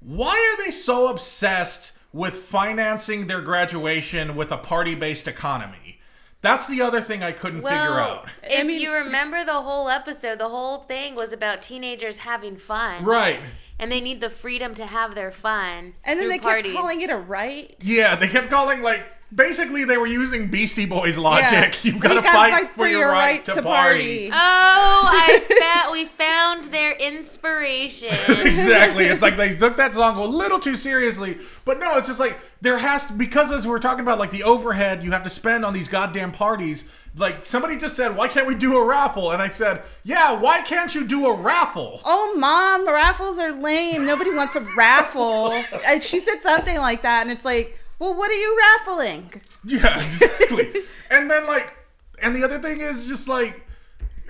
Why 0.00 0.54
are 0.54 0.64
they 0.64 0.70
so 0.70 1.08
obsessed 1.08 1.92
with 2.16 2.38
financing 2.38 3.26
their 3.26 3.42
graduation 3.42 4.34
with 4.34 4.50
a 4.50 4.56
party-based 4.56 5.28
economy? 5.28 6.00
That's 6.40 6.66
the 6.66 6.80
other 6.80 7.00
thing 7.00 7.22
I 7.22 7.32
couldn't 7.32 7.62
figure 7.62 7.76
out. 7.76 8.28
if 8.42 8.60
I 8.60 8.62
mean- 8.62 8.80
you 8.80 8.92
remember 8.92 9.44
the 9.44 9.60
whole 9.62 9.88
episode, 9.88 10.38
the 10.38 10.48
whole 10.48 10.78
thing 10.84 11.14
was 11.14 11.32
about 11.32 11.60
teenagers 11.60 12.18
having 12.18 12.56
fun. 12.56 13.04
Right. 13.04 13.40
And 13.78 13.92
they 13.92 14.00
need 14.00 14.20
the 14.20 14.30
freedom 14.30 14.74
to 14.76 14.86
have 14.86 15.14
their 15.14 15.30
fun. 15.30 15.94
and 16.04 16.18
then 16.18 16.28
they 16.28 16.38
parties. 16.38 16.72
kept 16.72 16.80
calling 16.82 17.00
it 17.02 17.10
a 17.10 17.16
right. 17.16 17.74
Yeah, 17.80 18.16
they 18.16 18.28
kept 18.28 18.48
calling 18.48 18.80
like 18.80 19.02
basically 19.34 19.84
they 19.84 19.96
were 19.96 20.06
using 20.06 20.48
Beastie 20.48 20.86
Boys 20.86 21.18
logic. 21.18 21.50
Yeah. 21.52 21.92
You've 21.92 22.00
got 22.00 22.10
to 22.10 22.14
You 22.16 22.22
gotta 22.22 22.56
fight, 22.56 22.70
for 22.72 22.86
your 22.86 23.08
right, 23.08 23.44
to, 23.46 23.62
party. 23.62 24.30
Oh, 24.30 24.32
I 24.34 25.40
found 25.60 25.92
we 25.92 26.04
found 26.04 26.64
their 26.64 26.92
inspiration. 26.92 28.08
exactly. 28.28 29.06
It's 29.06 29.22
like 29.22 29.36
they 29.36 29.54
took 29.54 29.76
that 29.76 29.94
song 29.94 30.16
a 30.16 30.24
little 30.24 30.58
too 30.58 30.76
seriously. 30.76 31.38
But 31.64 31.78
no, 31.78 31.96
it's 31.96 32.08
just 32.08 32.20
like 32.20 32.38
there 32.60 32.78
has 32.78 33.06
to 33.06 33.12
because 33.12 33.50
as 33.50 33.66
we're 33.66 33.78
talking 33.78 34.00
about 34.00 34.18
like 34.18 34.30
the 34.30 34.42
overhead 34.42 35.02
you 35.02 35.10
have 35.12 35.22
to 35.22 35.30
spend 35.30 35.64
on 35.64 35.72
these 35.72 35.88
goddamn 35.88 36.32
parties. 36.32 36.84
Like 37.18 37.46
somebody 37.46 37.78
just 37.78 37.96
said, 37.96 38.14
why 38.14 38.28
can't 38.28 38.46
we 38.46 38.54
do 38.54 38.76
a 38.76 38.84
raffle? 38.84 39.30
And 39.30 39.40
I 39.40 39.48
said, 39.48 39.82
yeah, 40.04 40.38
why 40.38 40.60
can't 40.60 40.94
you 40.94 41.02
do 41.02 41.26
a 41.26 41.34
raffle? 41.34 42.02
Oh, 42.04 42.34
mom, 42.36 42.86
raffles 42.86 43.38
are 43.38 43.52
lame. 43.52 44.04
Nobody 44.04 44.30
wants 44.34 44.54
a 44.54 44.60
raffle. 44.76 45.52
And 45.86 46.02
she 46.02 46.20
said 46.20 46.42
something 46.42 46.76
like 46.76 47.02
that, 47.02 47.22
and 47.22 47.30
it's 47.30 47.44
like, 47.44 47.78
well, 47.98 48.14
what 48.14 48.30
are 48.30 48.34
you 48.34 48.58
raffling? 48.58 49.42
Yeah, 49.64 50.02
exactly. 50.06 50.82
and 51.10 51.30
then 51.30 51.46
like, 51.46 51.74
and 52.22 52.34
the 52.34 52.44
other 52.44 52.58
thing 52.58 52.80
is 52.80 53.06
just 53.06 53.28
like, 53.28 53.66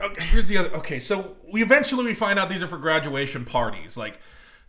okay, 0.00 0.24
here's 0.24 0.48
the 0.48 0.58
other. 0.58 0.70
Okay, 0.76 0.98
so 0.98 1.36
we 1.50 1.62
eventually 1.62 2.04
we 2.04 2.14
find 2.14 2.38
out 2.38 2.48
these 2.48 2.62
are 2.62 2.68
for 2.68 2.78
graduation 2.78 3.44
parties, 3.44 3.96
like 3.96 4.20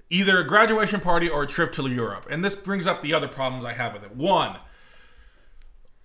either 0.10 0.40
a 0.40 0.48
graduation 0.48 1.00
party 1.00 1.30
or 1.30 1.44
a 1.44 1.48
trip 1.48 1.72
to 1.74 1.88
Europe. 1.88 2.28
And 2.30 2.44
this 2.44 2.56
brings 2.56 2.88
up 2.88 3.02
the 3.02 3.14
other 3.14 3.28
problems 3.28 3.66
I 3.66 3.74
have 3.74 3.94
with 3.94 4.04
it. 4.04 4.16
One, 4.16 4.58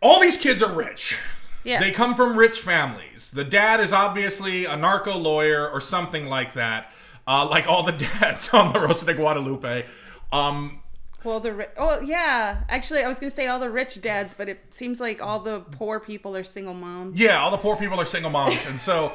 all 0.01 0.21
these 0.21 0.37
kids 0.37 0.63
are 0.63 0.73
rich. 0.73 1.19
Yes. 1.65 1.81
They 1.81 1.93
come 1.93 2.15
from 2.15 2.37
rich 2.37 2.59
families. 2.59 3.31
The 3.31 3.45
dad 3.45 3.81
is 3.81 3.93
obviously 3.93 4.65
a 4.65 4.77
narco 4.77 5.17
lawyer 5.17 5.69
or 5.69 5.81
something 5.81 6.27
like 6.27 6.55
that, 6.55 6.93
uh, 7.27 7.49
like 7.49 7.69
all 7.69 7.85
the 7.85 7.93
dads 8.21 8.49
on 8.51 8.73
the 8.73 8.81
Rosa 8.81 9.07
de 9.07 9.15
Guadalupe. 9.15 9.87
Um, 10.33 10.82
Well, 11.25 11.41
the 11.41 11.53
ri- 11.53 11.67
oh 11.77 12.01
yeah, 12.01 12.63
actually, 12.69 13.03
I 13.03 13.09
was 13.09 13.19
gonna 13.19 13.31
say 13.31 13.47
all 13.47 13.59
the 13.59 13.71
rich 13.71 14.01
dads, 14.01 14.35
but 14.35 14.49
it 14.49 14.75
seems 14.75 15.01
like 15.01 15.23
all 15.23 15.39
the 15.41 15.61
poor 15.61 16.01
people 16.01 16.37
are 16.37 16.45
single 16.45 16.75
moms. 16.75 17.19
Yeah, 17.19 17.41
all 17.41 17.51
the 17.51 17.57
poor 17.59 17.77
people 17.77 18.01
are 18.01 18.07
single 18.07 18.31
moms, 18.31 18.65
and 18.67 18.81
so 18.81 19.13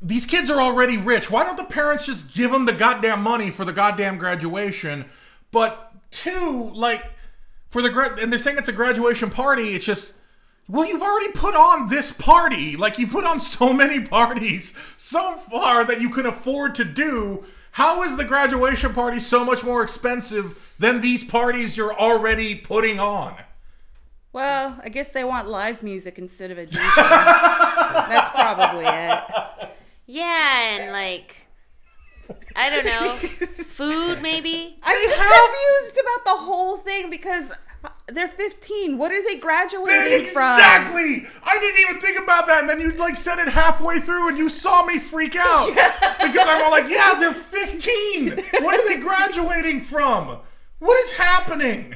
these 0.00 0.24
kids 0.26 0.48
are 0.50 0.60
already 0.60 0.96
rich. 0.96 1.30
Why 1.30 1.44
don't 1.44 1.56
the 1.56 1.64
parents 1.64 2.06
just 2.06 2.32
give 2.32 2.50
them 2.50 2.66
the 2.66 2.72
goddamn 2.72 3.22
money 3.22 3.50
for 3.50 3.64
the 3.64 3.72
goddamn 3.72 4.18
graduation? 4.18 5.06
But 5.50 5.92
two, 6.10 6.70
like 6.74 7.04
for 7.70 7.82
the 7.82 7.90
gra- 7.90 8.16
and 8.20 8.32
they're 8.32 8.38
saying 8.38 8.58
it's 8.58 8.68
a 8.68 8.72
graduation 8.72 9.30
party. 9.30 9.74
It's 9.74 9.84
just 9.84 10.14
well, 10.68 10.86
you've 10.86 11.02
already 11.02 11.32
put 11.32 11.54
on 11.54 11.88
this 11.88 12.12
party. 12.12 12.76
Like 12.76 12.98
you 12.98 13.06
put 13.06 13.24
on 13.24 13.40
so 13.40 13.72
many 13.72 14.00
parties 14.00 14.74
so 14.98 15.36
far 15.36 15.84
that 15.84 16.00
you 16.00 16.10
can 16.10 16.26
afford 16.26 16.74
to 16.76 16.84
do. 16.84 17.44
How 17.72 18.02
is 18.02 18.16
the 18.16 18.24
graduation 18.24 18.92
party 18.92 19.20
so 19.20 19.44
much 19.44 19.62
more 19.62 19.82
expensive 19.82 20.58
than 20.78 21.00
these 21.00 21.22
parties 21.24 21.76
you're 21.76 21.94
already 21.94 22.54
putting 22.54 22.98
on? 22.98 23.36
Well, 24.32 24.78
I 24.82 24.88
guess 24.88 25.10
they 25.10 25.24
want 25.24 25.48
live 25.48 25.82
music 25.82 26.18
instead 26.18 26.50
of 26.50 26.58
a 26.58 26.66
DJ. 26.66 26.94
That's 26.96 28.30
probably 28.30 28.84
it. 28.84 29.70
yeah, 30.06 30.78
and 30.78 30.92
like 30.92 31.48
I 32.54 32.68
don't 32.70 32.84
know, 32.84 33.08
food 33.48 34.20
maybe. 34.20 34.78
I'm 34.82 35.08
just 35.08 35.18
confused 35.18 36.00
about 36.00 36.24
the 36.24 36.42
whole 36.42 36.76
thing 36.78 37.10
because 37.10 37.52
they're 38.12 38.28
15. 38.28 38.98
What 38.98 39.12
are 39.12 39.22
they 39.22 39.36
graduating 39.36 40.26
from? 40.26 40.54
Exactly. 40.58 41.26
I 41.42 41.58
didn't 41.58 41.80
even 41.80 42.00
think 42.00 42.18
about 42.18 42.46
that, 42.46 42.60
and 42.60 42.68
then 42.68 42.80
you 42.80 42.90
like 42.92 43.16
said 43.16 43.38
it 43.38 43.48
halfway 43.48 44.00
through, 44.00 44.28
and 44.28 44.38
you 44.38 44.48
saw 44.48 44.84
me 44.84 44.98
freak 44.98 45.36
out 45.36 45.68
because 46.22 46.46
I'm 46.48 46.62
all 46.62 46.70
like, 46.70 46.88
"Yeah, 46.88 47.14
they're 47.18 47.32
15. 47.32 48.28
What 48.62 48.74
are 48.74 48.88
they 48.88 49.00
graduating 49.00 49.82
from? 49.82 50.38
What 50.78 50.98
is 51.04 51.12
happening?" 51.12 51.94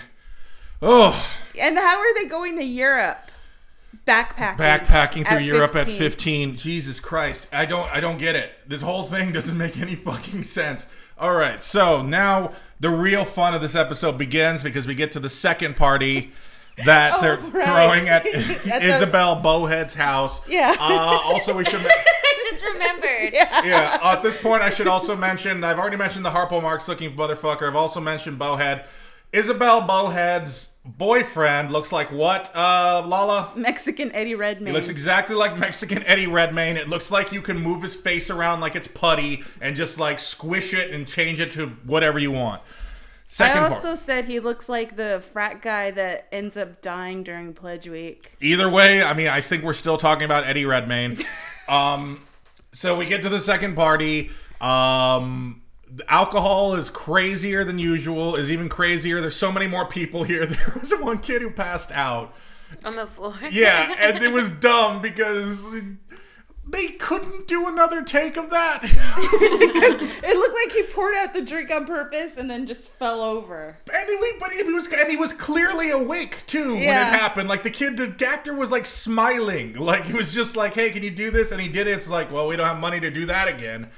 Oh, 0.85 1.33
And 1.59 1.79
how 1.79 1.99
are 1.99 2.15
they 2.15 2.25
going 2.25 2.57
to 2.59 2.65
Europe? 2.65 3.31
Backpacking. 4.05 4.57
backpacking 4.57 5.29
through 5.29 5.39
Europe 5.45 5.77
at 5.77 5.87
15. 5.87 6.57
Jesus 6.57 6.99
Christ, 6.99 7.47
I 7.53 7.67
don't, 7.67 7.89
I 7.95 8.01
don't 8.01 8.19
get 8.19 8.35
it. 8.35 8.51
This 8.67 8.83
whole 8.83 9.05
thing 9.05 9.31
doesn't 9.31 9.57
make 9.57 9.79
any 9.79 9.95
fucking 9.95 10.43
sense. 10.43 10.87
All 11.19 11.35
right, 11.35 11.63
so 11.63 12.03
now 12.03 12.53
the 12.81 12.91
real 12.91 13.25
fun 13.25 13.55
of 13.55 13.61
this 13.63 13.75
episode 13.75 14.19
begins 14.19 14.63
because 14.63 14.87
we 14.87 14.95
get 14.95 15.13
to 15.13 15.21
the 15.21 15.29
second 15.29 15.77
party. 15.77 16.33
That 16.87 17.13
Oh, 17.19 17.21
they're 17.21 17.37
right. 17.37 17.65
throwing 17.65 18.09
at, 18.09 18.27
At 18.67 18.81
the- 18.83 18.89
Isabel 18.95 19.37
Bowhead's 19.37 19.95
house. 19.95 20.41
Yeah. 20.49 20.75
Uh, 20.81 21.21
also, 21.25 21.55
we 21.57 21.65
should. 21.65 21.81
I 21.87 22.47
just 22.51 22.65
remembered. 22.65 23.33
yeah. 23.35 23.99
At 24.03 24.23
this 24.23 24.41
point, 24.41 24.63
I 24.63 24.71
should 24.71 24.87
also 24.89 25.15
mention. 25.15 25.63
I've 25.65 25.79
already 25.79 25.97
mentioned 25.99 26.25
the 26.25 26.31
Harpo 26.31 26.61
Marx 26.63 26.89
looking 26.89 27.15
motherfucker. 27.15 27.69
I've 27.69 27.77
also 27.77 28.01
mentioned 28.01 28.39
Bowhead. 28.39 28.87
Isabel 29.33 29.83
Bowhead's 29.83 30.71
boyfriend 30.85 31.71
looks 31.71 31.93
like 31.93 32.11
what? 32.11 32.55
Uh, 32.55 33.03
Lala. 33.07 33.53
Mexican 33.55 34.13
Eddie 34.13 34.35
Redmayne. 34.35 34.73
He 34.73 34.73
looks 34.73 34.89
exactly 34.89 35.37
like 35.37 35.57
Mexican 35.57 36.03
Eddie 36.05 36.27
Redmayne. 36.27 36.77
It 36.77 36.89
looks 36.89 37.11
like 37.11 37.33
you 37.33 37.43
can 37.43 37.59
move 37.59 37.83
his 37.83 37.95
face 37.95 38.31
around 38.31 38.61
like 38.61 38.75
it's 38.75 38.89
putty 38.89 39.45
and 39.61 39.77
just 39.77 39.99
like 39.99 40.19
squish 40.19 40.75
it 40.75 40.91
and 40.91 41.07
change 41.07 41.41
it 41.41 41.53
to 41.53 41.69
whatever 41.85 42.19
you 42.19 42.33
want. 42.33 42.63
I 43.41 43.59
also 43.61 43.89
part. 43.89 43.99
said 43.99 44.25
he 44.27 44.41
looks 44.41 44.69
like 44.69 44.97
the 44.97 45.23
frat 45.33 45.63
guy 45.63 45.91
that 45.93 46.29
ends 46.33 46.57
up 46.57 46.83
dying 46.83 47.23
during 47.23 47.55
Pledge 47.55 47.89
Week. 47.89 48.33
Either 48.41 48.69
way, 48.69 49.03
I 49.03 49.15
mean, 49.15 49.29
I 49.29 49.41
think 49.41 49.63
we're 49.63 49.73
still 49.73 49.97
talking 49.97 50.25
about 50.25 50.45
Eddie 50.45 50.67
Redmayne. 50.67 51.17
um, 51.69 52.27
so 52.73 52.95
we 52.95 53.07
get 53.07 53.23
to 53.23 53.31
the 53.31 53.41
second 53.41 53.75
party. 53.75 54.31
Um, 54.61 55.62
alcohol 56.09 56.75
is 56.75 56.91
crazier 56.91 57.65
than 57.65 57.79
usual. 57.79 58.37
Is 58.37 58.51
even 58.51 58.69
crazier. 58.69 59.21
There's 59.21 59.37
so 59.37 59.53
many 59.53 59.67
more 59.67 59.87
people 59.87 60.25
here. 60.25 60.47
There 60.53 60.77
was 60.79 60.93
one 60.93 61.19
kid 61.19 61.43
who 61.43 61.51
passed 61.51 61.93
out. 61.93 62.35
On 62.85 62.97
the 62.97 63.07
floor. 63.07 63.35
Yeah, 63.51 63.95
and 63.99 64.23
it 64.23 64.33
was 64.33 64.51
dumb 64.51 65.03
because 65.03 65.65
they 66.67 66.89
couldn't 66.89 67.47
do 67.47 67.69
another 67.69 68.03
take 68.03 68.37
of 68.37 68.51
that. 68.51 68.81
It 70.25 70.37
looked 70.37 70.55
like 70.55 70.73
he 70.73 70.83
poured 70.95 71.15
out 71.17 71.35
the 71.35 71.43
drink 71.43 71.71
on 71.71 71.85
purpose 71.85 72.37
and 72.37 72.49
then 72.49 72.67
just 72.67 72.89
fell 72.89 73.21
over. 73.21 73.77
And 73.93 74.09
he, 74.09 74.33
but 74.39 74.53
he 74.53 74.63
was, 74.63 74.87
and 74.87 75.11
he 75.11 75.17
was 75.17 75.33
clearly 75.33 75.91
awake 75.91 76.47
too 76.47 76.75
when 76.75 76.83
it 76.83 76.89
happened. 76.89 77.49
Like 77.49 77.65
the 77.65 77.71
kid, 77.71 77.97
the 77.97 78.27
actor 78.27 78.55
was 78.55 78.71
like 78.71 78.87
smiling, 78.87 79.75
like 79.75 80.07
he 80.07 80.13
was 80.13 80.33
just 80.33 80.57
like, 80.57 80.75
"Hey, 80.75 80.91
can 80.91 81.03
you 81.03 81.11
do 81.11 81.31
this?" 81.31 81.51
And 81.51 81.61
he 81.61 81.67
did 81.69 81.89
it. 81.89 81.93
It's 81.99 82.09
like, 82.09 82.31
well, 82.31 82.47
we 82.47 82.57
don't 82.57 82.67
have 82.67 82.79
money 82.79 83.01
to 83.01 83.11
do 83.11 83.27
that 83.27 83.49
again. 83.49 83.91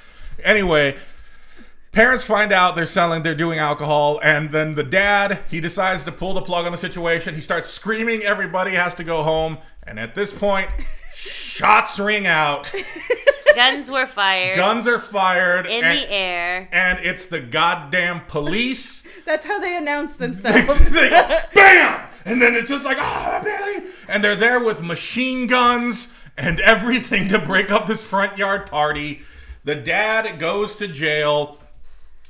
Anyway, 0.42 0.96
parents 1.94 2.24
find 2.24 2.52
out 2.52 2.74
they're 2.74 2.86
selling, 2.86 3.22
they're 3.22 3.34
doing 3.34 3.58
alcohol, 3.58 4.20
and 4.22 4.50
then 4.50 4.74
the 4.74 4.82
dad 4.82 5.40
he 5.50 5.60
decides 5.60 6.04
to 6.04 6.12
pull 6.12 6.34
the 6.34 6.42
plug 6.42 6.66
on 6.66 6.72
the 6.72 6.78
situation. 6.78 7.34
He 7.34 7.40
starts 7.40 7.70
screaming, 7.70 8.22
"Everybody 8.22 8.72
has 8.72 8.94
to 8.96 9.04
go 9.04 9.22
home!" 9.22 9.58
And 9.86 9.98
at 9.98 10.14
this 10.14 10.32
point, 10.32 10.70
shots 11.14 11.98
ring 11.98 12.26
out, 12.26 12.70
Guns 13.54 13.90
were 13.90 14.06
fired 14.06 14.56
guns 14.56 14.88
are 14.88 14.98
fired, 14.98 15.66
in 15.66 15.84
and, 15.84 15.98
the 15.98 16.12
air. 16.12 16.68
and 16.72 16.98
it's 17.00 17.26
the 17.26 17.40
goddamn 17.40 18.20
police. 18.26 19.04
That's 19.24 19.46
how 19.46 19.58
they 19.60 19.76
announce 19.76 20.16
They 20.16 20.26
themselves. 20.26 20.90
go, 20.90 21.38
bam, 21.54 22.06
and 22.24 22.42
then 22.42 22.54
it's 22.54 22.68
just 22.68 22.84
like 22.84 22.98
ah, 22.98 23.40
Billy, 23.42 23.86
and 24.08 24.22
they're 24.22 24.36
there 24.36 24.62
with 24.62 24.82
machine 24.82 25.46
guns 25.46 26.08
and 26.36 26.60
everything 26.60 27.28
to 27.28 27.38
break 27.38 27.70
up 27.70 27.86
this 27.86 28.02
front 28.02 28.36
yard 28.36 28.66
party. 28.66 29.22
The 29.62 29.76
dad 29.76 30.38
goes 30.38 30.74
to 30.76 30.88
jail. 30.88 31.58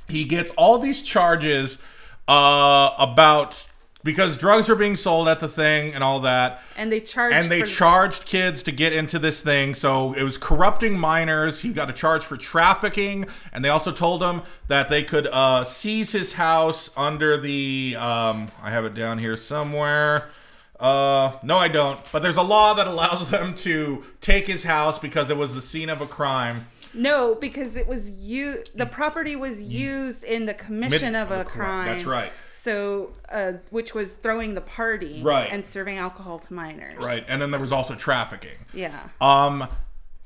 He 0.07 0.23
gets 0.25 0.51
all 0.51 0.77
these 0.79 1.01
charges 1.01 1.77
uh, 2.27 2.91
about 2.97 3.67
because 4.03 4.37
drugs 4.37 4.69
are 4.69 4.75
being 4.75 4.95
sold 4.95 5.27
at 5.27 5.39
the 5.39 5.47
thing 5.47 5.91
and 5.95 6.03
all 6.03 6.19
that. 6.19 6.61
and 6.77 6.91
they 6.91 6.99
charge. 6.99 7.33
And 7.33 7.51
they 7.51 7.61
for- 7.61 7.65
charged 7.65 8.25
kids 8.25 8.61
to 8.63 8.71
get 8.71 8.93
into 8.93 9.17
this 9.17 9.41
thing. 9.41 9.73
So 9.73 10.13
it 10.13 10.21
was 10.21 10.37
corrupting 10.37 10.97
minors. 10.99 11.63
He 11.63 11.69
got 11.69 11.89
a 11.89 11.93
charge 11.93 12.23
for 12.23 12.37
trafficking. 12.37 13.25
And 13.51 13.65
they 13.65 13.69
also 13.69 13.91
told 13.91 14.21
him 14.21 14.43
that 14.67 14.89
they 14.89 15.03
could 15.03 15.25
uh, 15.27 15.63
seize 15.63 16.11
his 16.11 16.33
house 16.33 16.91
under 16.95 17.35
the. 17.35 17.95
Um, 17.97 18.49
I 18.61 18.69
have 18.69 18.85
it 18.85 18.93
down 18.93 19.17
here 19.17 19.35
somewhere. 19.35 20.29
Uh, 20.79 21.31
no, 21.41 21.57
I 21.57 21.67
don't. 21.67 21.99
But 22.11 22.21
there's 22.21 22.37
a 22.37 22.43
law 22.43 22.75
that 22.75 22.85
allows 22.87 23.29
them 23.31 23.55
to 23.55 24.03
take 24.21 24.45
his 24.45 24.65
house 24.65 24.99
because 24.99 25.31
it 25.31 25.37
was 25.37 25.55
the 25.55 25.61
scene 25.63 25.89
of 25.89 25.99
a 26.01 26.05
crime. 26.05 26.67
No, 26.95 27.35
because 27.35 27.75
it 27.75 27.87
was 27.87 28.09
you. 28.09 28.63
The 28.73 28.85
property 28.85 29.35
was 29.35 29.61
used 29.61 30.23
in 30.23 30.45
the 30.45 30.53
commission 30.53 31.13
Mid- 31.13 31.21
of 31.21 31.31
a 31.31 31.43
crime. 31.43 31.87
That's 31.87 32.05
right. 32.05 32.31
So, 32.49 33.11
uh, 33.31 33.53
which 33.69 33.93
was 33.93 34.13
throwing 34.15 34.55
the 34.55 34.61
party, 34.61 35.21
Right. 35.21 35.49
and 35.51 35.65
serving 35.65 35.97
alcohol 35.97 36.39
to 36.39 36.53
minors, 36.53 36.97
Right. 36.97 37.23
And 37.27 37.41
then 37.41 37.51
there 37.51 37.59
was 37.59 37.71
also 37.71 37.93
trafficking. 37.95 38.57
Yeah. 38.73 39.09
Um, 39.21 39.67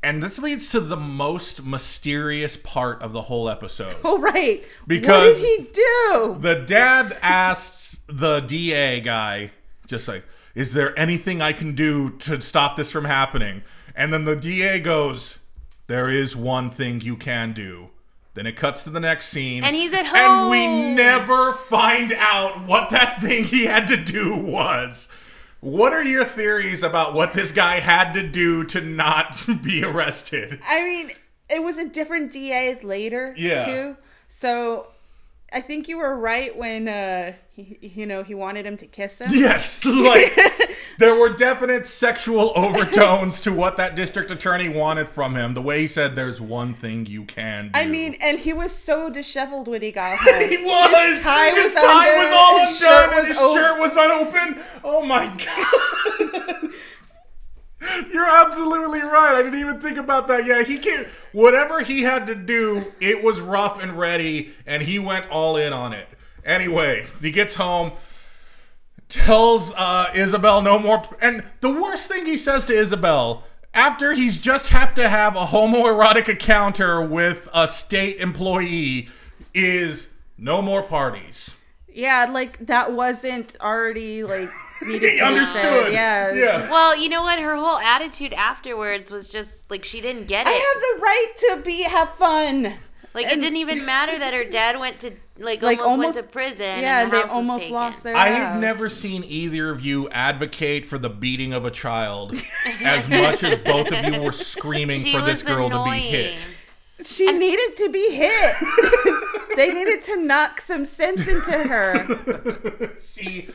and 0.01 0.23
this 0.23 0.39
leads 0.39 0.69
to 0.69 0.79
the 0.79 0.95
most 0.95 1.65
mysterious 1.65 2.55
part 2.55 3.01
of 3.01 3.11
the 3.11 3.23
whole 3.23 3.49
episode. 3.49 3.95
Oh, 4.05 4.19
right. 4.19 4.63
Because- 4.87 5.35
what 5.35 5.41
did 5.41 5.59
he 5.59 5.69
do? 5.73 6.37
The 6.39 6.63
dad 6.65 7.17
asks 7.21 7.99
the 8.07 8.39
DA 8.39 9.01
guy, 9.01 9.51
just 9.87 10.07
like, 10.07 10.23
is 10.55 10.71
there 10.73 10.97
anything 10.97 11.41
I 11.41 11.51
can 11.51 11.73
do 11.75 12.11
to 12.19 12.39
stop 12.41 12.75
this 12.77 12.91
from 12.91 13.05
happening? 13.05 13.63
And 13.95 14.13
then 14.13 14.23
the 14.23 14.35
DA 14.37 14.79
goes, 14.79 15.38
there 15.89 16.09
is 16.09 16.35
one 16.35 16.69
thing 16.69 17.01
you 17.01 17.17
can 17.17 17.51
do. 17.51 17.89
Then 18.35 18.45
it 18.45 18.55
cuts 18.55 18.83
to 18.83 18.89
the 18.91 18.99
next 18.99 19.27
scene. 19.29 19.63
And 19.63 19.75
he's 19.75 19.91
at 19.91 20.05
home. 20.05 20.15
And 20.15 20.49
we 20.49 20.93
never 20.95 21.53
find 21.53 22.13
out 22.13 22.65
what 22.65 22.91
that 22.91 23.21
thing 23.21 23.43
he 23.43 23.65
had 23.65 23.87
to 23.87 23.97
do 23.97 24.37
was. 24.37 25.07
What 25.61 25.91
are 25.91 26.03
your 26.03 26.23
theories 26.23 26.83
about 26.83 27.13
what 27.13 27.33
this 27.33 27.51
guy 27.51 27.79
had 27.79 28.13
to 28.13 28.23
do 28.25 28.63
to 28.65 28.79
not 28.81 29.41
be 29.63 29.83
arrested? 29.83 30.61
I 30.65 30.83
mean, 30.83 31.11
it 31.49 31.63
was 31.63 31.77
a 31.77 31.89
different 31.89 32.31
DA 32.31 32.79
later, 32.81 33.33
Yeah. 33.37 33.65
too. 33.65 33.97
So 34.27 34.87
I 35.51 35.59
think 35.61 35.87
you 35.89 35.97
were 35.97 36.15
right 36.15 36.55
when, 36.55 36.87
uh, 36.87 37.33
he, 37.49 37.77
you 37.81 38.05
know, 38.05 38.21
he 38.23 38.35
wanted 38.35 38.65
him 38.65 38.77
to 38.77 38.85
kiss 38.85 39.19
him. 39.19 39.31
Yes, 39.33 39.83
like 39.83 40.37
there 40.99 41.15
were 41.15 41.29
definite 41.29 41.87
sexual 41.87 42.51
overtones 42.57 43.41
to 43.41 43.51
what 43.51 43.77
that 43.77 43.95
district 43.95 44.29
attorney 44.31 44.69
wanted 44.69 45.09
from 45.09 45.35
him. 45.35 45.53
The 45.55 45.61
way 45.61 45.81
he 45.81 45.87
said, 45.87 46.15
"There's 46.15 46.39
one 46.39 46.73
thing 46.75 47.05
you 47.07 47.23
can 47.25 47.71
do." 47.71 47.79
I 47.79 47.85
mean, 47.87 48.15
and 48.21 48.37
he 48.37 48.53
was 48.53 48.75
so 48.77 49.09
disheveled 49.09 49.67
when 49.67 49.81
he 49.81 49.91
got 49.91 50.17
home. 50.21 50.49
he 50.49 50.57
was. 50.57 51.15
His 51.15 51.23
tie 51.23 51.49
His 51.51 51.63
was 51.63 51.73
tie 51.73 52.09
under, 52.09 52.25
was 52.25 52.35
all 52.37 52.59
his 52.59 52.81
undone, 52.81 53.17
and 53.19 53.27
his 53.27 53.37
over- 53.37 53.59
shirt 53.59 53.79
was 53.79 53.91
unopened. 53.93 54.63
Oh 54.83 55.01
my 55.03 55.25
god. 55.45 56.71
You're 58.11 58.25
absolutely 58.29 58.99
right. 59.01 59.35
I 59.35 59.41
didn't 59.41 59.59
even 59.59 59.79
think 59.79 59.97
about 59.97 60.27
that. 60.27 60.45
Yeah, 60.45 60.63
he 60.63 60.77
can't. 60.79 61.07
Whatever 61.31 61.79
he 61.79 62.01
had 62.03 62.27
to 62.27 62.35
do, 62.35 62.91
it 62.99 63.23
was 63.23 63.39
rough 63.39 63.81
and 63.81 63.97
ready, 63.97 64.51
and 64.67 64.83
he 64.83 64.99
went 64.99 65.29
all 65.29 65.55
in 65.55 65.71
on 65.71 65.93
it. 65.93 66.07
Anyway, 66.43 67.05
he 67.21 67.31
gets 67.31 67.55
home, 67.55 67.93
tells 69.09 69.73
uh, 69.73 70.11
Isabel 70.15 70.61
no 70.61 70.79
more. 70.79 71.03
And 71.21 71.43
the 71.61 71.69
worst 71.69 72.07
thing 72.07 72.25
he 72.25 72.37
says 72.37 72.65
to 72.67 72.73
Isabel 72.73 73.43
after 73.73 74.13
he's 74.13 74.37
just 74.37 74.69
have 74.69 74.95
to 74.95 75.09
have 75.09 75.35
a 75.35 75.45
homoerotic 75.47 76.29
encounter 76.29 77.01
with 77.01 77.49
a 77.53 77.67
state 77.67 78.17
employee 78.17 79.09
is 79.53 80.07
no 80.37 80.61
more 80.61 80.81
parties. 80.83 81.55
Yeah, 81.91 82.27
like 82.31 82.65
that 82.67 82.93
wasn't 82.93 83.55
already 83.59 84.23
like 84.23 84.49
needed 84.81 84.99
to 85.01 85.09
He 85.09 85.15
be 85.15 85.21
understood. 85.25 85.61
said. 85.61 85.93
Yeah. 85.93 86.31
Yeah. 86.33 86.69
Well, 86.71 86.95
you 86.95 87.09
know 87.09 87.23
what? 87.23 87.39
Her 87.39 87.55
whole 87.55 87.79
attitude 87.79 88.33
afterwards 88.33 89.11
was 89.11 89.29
just 89.29 89.69
like 89.69 89.83
she 89.83 89.99
didn't 90.01 90.27
get 90.27 90.47
it. 90.47 90.51
I 90.51 90.53
have 90.53 90.81
the 90.81 91.01
right 91.01 91.33
to 91.57 91.61
be 91.65 91.83
have 91.83 92.13
fun. 92.15 92.75
like 93.13 93.25
and- 93.25 93.33
it 93.33 93.41
didn't 93.41 93.57
even 93.57 93.85
matter 93.85 94.17
that 94.17 94.33
her 94.33 94.45
dad 94.45 94.79
went 94.79 94.99
to 95.01 95.11
like, 95.39 95.61
Like, 95.61 95.79
almost, 95.79 95.89
almost- 95.89 96.15
went 96.15 96.27
to 96.27 96.31
prison. 96.33 96.79
Yeah, 96.81 97.01
and 97.03 97.11
the 97.11 97.17
they 97.17 97.23
almost 97.23 97.69
lost 97.69 98.03
their. 98.03 98.15
I 98.15 98.27
have 98.29 98.59
never 98.59 98.89
seen 98.89 99.23
either 99.25 99.69
of 99.71 99.81
you 99.81 100.09
advocate 100.09 100.85
for 100.85 100.97
the 100.97 101.09
beating 101.09 101.53
of 101.53 101.65
a 101.65 101.71
child 101.71 102.35
as 102.83 103.07
much 103.07 103.43
as 103.43 103.57
both 103.59 103.91
of 103.91 104.05
you 104.13 104.21
were 104.21 104.31
screaming 104.31 105.01
She 105.03 105.11
for 105.11 105.21
this 105.21 105.43
was 105.43 105.53
girl 105.55 105.69
to 105.69 105.83
be 105.91 105.97
hit. 105.99 106.37
She 107.03 107.31
needed 107.31 107.75
to 107.77 107.89
be 107.89 108.11
hit. 108.13 108.55
they 109.55 109.71
needed 109.73 110.03
to 110.03 110.17
knock 110.21 110.59
some 110.59 110.83
sense 110.83 111.27
into 111.27 111.51
her. 111.57 112.91
She, 113.15 113.49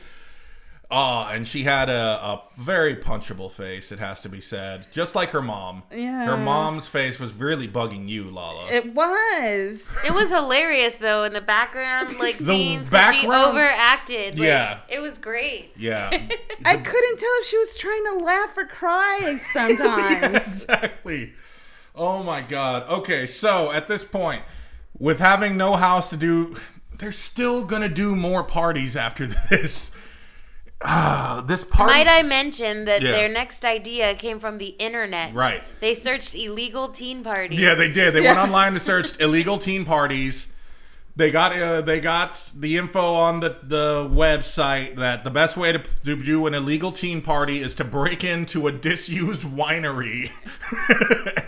oh, 0.91 1.29
and 1.31 1.47
she 1.47 1.63
had 1.63 1.89
a, 1.89 1.93
a 2.23 2.43
very 2.57 2.95
punchable 2.95 3.51
face. 3.51 3.91
It 3.91 3.99
has 3.99 4.21
to 4.21 4.29
be 4.29 4.39
said, 4.41 4.87
just 4.91 5.15
like 5.15 5.31
her 5.31 5.41
mom. 5.41 5.83
Yeah. 5.91 6.25
Her 6.25 6.37
mom's 6.37 6.87
face 6.87 7.19
was 7.19 7.33
really 7.33 7.67
bugging 7.67 8.07
you, 8.07 8.25
Lala. 8.25 8.67
It 8.71 8.93
was. 8.93 9.83
It 10.05 10.13
was 10.13 10.29
hilarious 10.31 10.95
though 10.95 11.23
in 11.23 11.33
the 11.33 11.41
background, 11.41 12.17
like 12.19 12.37
The 12.37 12.45
scenes 12.45 12.89
because 12.89 13.15
she 13.15 13.21
background- 13.27 13.57
overacted. 13.57 14.39
Like, 14.39 14.47
Yeah. 14.47 14.79
it 14.89 14.99
was 15.01 15.17
great. 15.17 15.71
yeah. 15.77 16.09
I 16.65 16.77
couldn't 16.77 17.17
tell 17.19 17.29
if 17.39 17.45
she 17.47 17.57
was 17.57 17.75
trying 17.75 18.03
to 18.05 18.23
laugh 18.23 18.57
or 18.57 18.65
cry 18.65 19.39
sometimes. 19.53 20.37
exactly. 20.63 21.33
Oh 21.95 22.23
my 22.23 22.41
god. 22.41 22.87
Okay, 22.89 23.25
so 23.25 23.71
at 23.71 23.87
this 23.87 24.03
point, 24.03 24.43
with 24.97 25.19
having 25.19 25.57
no 25.57 25.75
house 25.75 26.09
to 26.09 26.17
do, 26.17 26.55
they're 26.97 27.11
still 27.11 27.65
gonna 27.65 27.89
do 27.89 28.15
more 28.15 28.43
parties 28.43 28.95
after 28.95 29.25
this. 29.27 29.91
Ah, 30.83 31.43
this 31.47 31.63
party. 31.63 31.93
Might 31.93 32.07
I 32.07 32.21
mention 32.23 32.85
that 32.85 33.01
Yeah. 33.01 33.11
their 33.11 33.29
next 33.29 33.63
idea 33.65 34.15
came 34.15 34.39
from 34.39 34.57
the 34.57 34.75
internet? 34.79 35.33
Right. 35.33 35.63
They 35.79 35.95
searched 35.95 36.35
illegal 36.35 36.89
teen 36.89 37.23
parties. 37.23 37.59
Yeah, 37.59 37.75
they 37.75 37.91
did. 37.91 38.13
They 38.13 38.21
went 38.21 38.37
online 38.37 38.73
and 38.73 38.81
searched 38.81 39.17
illegal 39.21 39.57
teen 39.57 39.85
parties. 39.85 40.47
They 41.17 41.31
got 41.31 41.57
uh, 41.57 41.79
they 41.79 42.01
got 42.01 42.51
the 42.53 42.75
info 42.75 43.13
on 43.13 43.39
the, 43.39 43.55
the 43.63 44.05
website 44.11 44.97
that 44.97 45.23
the 45.23 45.31
best 45.31 45.55
way 45.55 45.71
to, 45.71 45.79
to 46.03 46.21
do 46.21 46.45
an 46.45 46.53
illegal 46.53 46.91
teen 46.91 47.21
party 47.21 47.61
is 47.61 47.73
to 47.75 47.85
break 47.85 48.21
into 48.25 48.67
a 48.67 48.71
disused 48.73 49.43
winery 49.43 50.31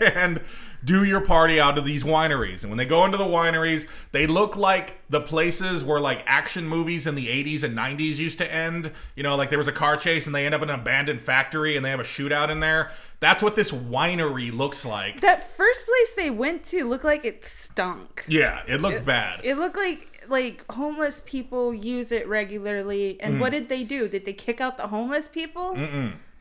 and 0.14 0.40
do 0.84 1.04
your 1.04 1.20
party 1.20 1.60
out 1.60 1.76
of 1.78 1.84
these 1.84 2.04
wineries. 2.04 2.62
And 2.62 2.70
when 2.70 2.76
they 2.78 2.84
go 2.84 3.04
into 3.04 3.16
the 3.16 3.24
wineries, 3.24 3.86
they 4.12 4.26
look 4.26 4.56
like 4.56 4.98
the 5.10 5.20
places 5.20 5.82
where 5.82 6.00
like 6.00 6.22
action 6.26 6.68
movies 6.68 7.06
in 7.06 7.14
the 7.14 7.26
80s 7.26 7.62
and 7.64 7.76
90s 7.76 8.16
used 8.18 8.38
to 8.38 8.52
end. 8.52 8.92
You 9.16 9.22
know, 9.22 9.34
like 9.36 9.48
there 9.50 9.58
was 9.58 9.68
a 9.68 9.72
car 9.72 9.96
chase 9.96 10.26
and 10.26 10.34
they 10.34 10.46
end 10.46 10.54
up 10.54 10.62
in 10.62 10.70
an 10.70 10.78
abandoned 10.78 11.20
factory 11.22 11.76
and 11.76 11.84
they 11.84 11.90
have 11.90 12.00
a 12.00 12.04
shootout 12.04 12.48
in 12.50 12.60
there. 12.60 12.90
That's 13.20 13.42
what 13.42 13.56
this 13.56 13.72
winery 13.72 14.52
looks 14.56 14.84
like. 14.84 15.20
That 15.22 15.56
first 15.56 15.84
place 15.86 16.14
they 16.14 16.30
went 16.30 16.64
to 16.66 16.84
looked 16.88 17.04
like 17.04 17.24
it 17.24 17.44
stunk. 17.44 18.24
Yeah, 18.28 18.62
it 18.68 18.80
looked 18.80 19.04
bad. 19.04 19.40
It 19.42 19.56
looked 19.56 19.76
like 19.76 20.04
like 20.28 20.70
homeless 20.70 21.22
people 21.24 21.72
use 21.72 22.12
it 22.12 22.28
regularly. 22.28 23.18
And 23.20 23.36
Mm. 23.36 23.40
what 23.40 23.50
did 23.50 23.68
they 23.70 23.82
do? 23.82 24.08
Did 24.08 24.26
they 24.26 24.34
kick 24.34 24.60
out 24.60 24.76
the 24.76 24.88
homeless 24.88 25.26
people? 25.26 25.74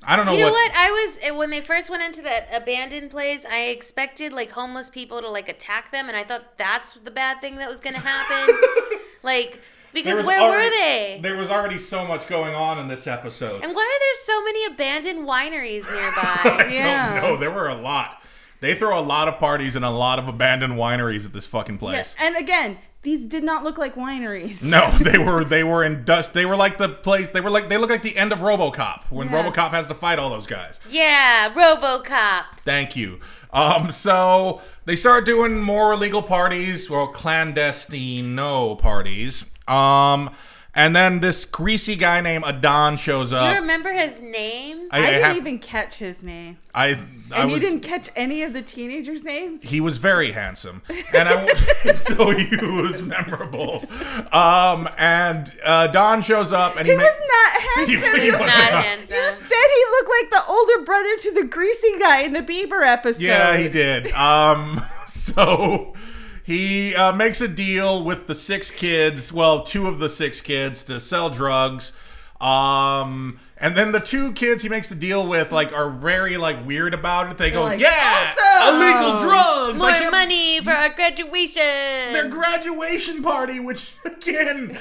I 0.03 0.15
don't 0.15 0.25
know 0.25 0.31
You 0.33 0.39
know 0.39 0.51
what. 0.51 0.71
what? 0.71 0.77
I 0.77 0.91
was 0.91 1.19
eh, 1.21 1.31
when 1.31 1.49
they 1.49 1.61
first 1.61 1.89
went 1.89 2.01
into 2.03 2.21
that 2.21 2.47
abandoned 2.53 3.11
place. 3.11 3.45
I 3.45 3.65
expected 3.67 4.31
like 4.33 4.51
homeless 4.51 4.89
people 4.89 5.21
to 5.21 5.29
like 5.29 5.49
attack 5.49 5.91
them, 5.91 6.07
and 6.07 6.15
I 6.17 6.23
thought 6.23 6.57
that's 6.57 6.93
the 7.03 7.11
bad 7.11 7.41
thing 7.41 7.57
that 7.57 7.67
was 7.69 7.79
going 7.79 7.95
to 7.95 7.99
happen. 8.01 8.55
like 9.23 9.61
because 9.93 10.25
where 10.25 10.39
already- 10.39 10.65
were 10.65 10.69
they? 10.71 11.19
There 11.21 11.35
was 11.35 11.49
already 11.49 11.77
so 11.77 12.05
much 12.05 12.27
going 12.27 12.53
on 12.53 12.77
in 12.79 12.87
this 12.87 13.07
episode. 13.07 13.63
And 13.63 13.73
why 13.75 13.81
are 13.81 13.99
there 13.99 14.15
so 14.23 14.43
many 14.43 14.65
abandoned 14.65 15.27
wineries 15.27 15.83
nearby? 15.91 16.39
I 16.43 16.67
Yeah. 16.71 17.13
don't 17.21 17.23
know. 17.23 17.37
There 17.37 17.51
were 17.51 17.67
a 17.67 17.75
lot. 17.75 18.21
They 18.59 18.75
throw 18.75 18.97
a 18.97 19.01
lot 19.01 19.27
of 19.27 19.39
parties 19.39 19.75
in 19.75 19.83
a 19.83 19.91
lot 19.91 20.19
of 20.19 20.27
abandoned 20.27 20.73
wineries 20.73 21.25
at 21.25 21.33
this 21.33 21.45
fucking 21.45 21.75
Yeah, 21.75 21.79
place. 21.79 22.15
And 22.19 22.35
again, 22.35 22.77
these 23.07 23.21
did 23.25 23.43
not 23.43 23.63
look 23.63 23.77
like 23.77 23.95
wineries. 23.95 24.61
No, 24.61 24.91
they 25.01 25.17
were 25.17 25.45
they 25.45 25.63
were 25.63 25.81
in 25.83 26.03
dust. 26.03 26.33
They 26.33 26.45
were 26.45 26.57
like 26.57 26.77
the 26.77 26.89
place. 26.89 27.29
They 27.29 27.39
were 27.39 27.49
like 27.49 27.69
they 27.69 27.77
look 27.77 27.89
like 27.89 28.01
the 28.01 28.17
end 28.17 28.33
of 28.33 28.39
RoboCop 28.39 29.03
when 29.09 29.29
Yeah. 29.29 29.43
RoboCop 29.43 29.71
has 29.71 29.87
to 29.87 29.93
fight 29.93 30.19
all 30.19 30.29
those 30.29 30.45
guys. 30.45 30.79
yeah, 30.89 31.53
RoboCop. 31.53 32.43
Thank 32.65 32.95
you. 32.97 33.19
Um, 33.53 33.91
so 33.93 34.61
they 34.85 34.97
start 34.97 35.25
doing 35.25 35.61
more 35.61 35.93
illegal 35.93 36.21
parties, 36.21 36.89
well, 36.89 37.07
clandestine 37.07 38.35
no 38.35 38.75
parties. 38.75 39.45
Um, 39.69 40.29
and 40.75 40.95
then 40.95 41.21
this 41.21 41.45
greasy 41.45 41.95
guy 41.95 42.21
named 42.21 42.43
Adon 42.45 42.97
shows 42.97 43.33
up. 43.33 43.51
You 43.53 43.59
remember 43.61 43.91
his 43.93 44.21
name? 44.21 44.89
I, 44.91 44.97
I, 44.99 45.01
I 45.01 45.05
didn't 45.11 45.23
have- 45.23 45.37
even 45.37 45.59
catch 45.59 45.95
his 45.95 46.21
name. 46.21 46.57
I, 46.75 46.99
And 47.35 47.49
you 47.49 47.55
was, 47.55 47.63
didn't 47.63 47.81
catch 47.81 48.09
any 48.15 48.43
of 48.43 48.53
the 48.53 48.61
teenagers' 48.61 49.23
names? 49.23 49.63
he 49.63 49.81
was 49.81 49.97
very 49.97 50.31
handsome, 50.31 50.81
and 51.13 51.27
I, 51.29 51.45
so 51.99 52.29
he 52.31 52.55
was 52.55 53.01
memorable. 53.01 53.83
Um, 54.31 54.87
and 54.97 55.53
uh, 55.63 55.87
Don 55.87 56.21
shows 56.21 56.51
up, 56.53 56.77
and 56.77 56.85
he, 56.87 56.93
He 56.93 56.97
ma- 56.97 57.03
was 57.03 57.19
not 57.19 57.61
handsome. 57.75 58.19
He 58.19 58.25
You 58.27 58.31
was 58.33 58.39
not. 58.41 58.49
handsome. 58.49 59.15
You 59.15 59.31
said 59.31 59.67
he 59.75 59.85
looked 59.91 60.09
like 60.21 60.29
the 60.31 60.51
older 60.51 60.85
brother 60.85 61.17
to 61.17 61.31
the 61.33 61.43
greasy 61.45 61.97
guy 61.99 62.21
in 62.21 62.33
the 62.33 62.41
Bieber 62.41 62.85
episode. 62.85 63.21
Yeah, 63.21 63.57
he 63.57 63.67
did. 63.69 64.11
Um, 64.13 64.81
so 65.07 65.93
he 66.43 66.95
uh, 66.95 67.11
makes 67.13 67.41
a 67.41 67.47
deal 67.47 68.03
with 68.03 68.27
the 68.27 68.35
six 68.35 68.71
kids, 68.71 69.33
well, 69.33 69.63
two 69.63 69.87
of 69.87 69.99
the 69.99 70.07
six 70.09 70.39
kids, 70.41 70.83
to 70.83 70.99
sell 70.99 71.29
drugs. 71.29 71.91
Um, 72.39 73.39
and 73.59 73.75
then 73.75 73.91
the 73.91 73.99
two 73.99 74.31
kids 74.33 74.61
he 74.63 74.69
makes 74.69 74.87
the 74.87 74.95
deal 74.95 75.27
with, 75.27 75.51
like, 75.51 75.73
are 75.73 75.89
very 75.89 76.37
like 76.37 76.65
weird 76.65 76.93
about 76.93 77.31
it. 77.31 77.37
They 77.37 77.51
go, 77.51 77.63
like, 77.63 77.79
"Yeah, 77.79 78.33
"Awesome!" 78.37 78.75
illegal 78.75 79.19
drugs, 79.23 79.81
I 79.81 79.85
More 79.85 79.91
can't- 79.91 80.11
money 80.11 80.61
for 80.61 80.71
our 80.71 80.89
graduation. 80.89 82.13
Their 82.13 82.27
graduation 82.29 83.21
party, 83.23 83.59
which 83.59 83.93
again, 84.05 84.77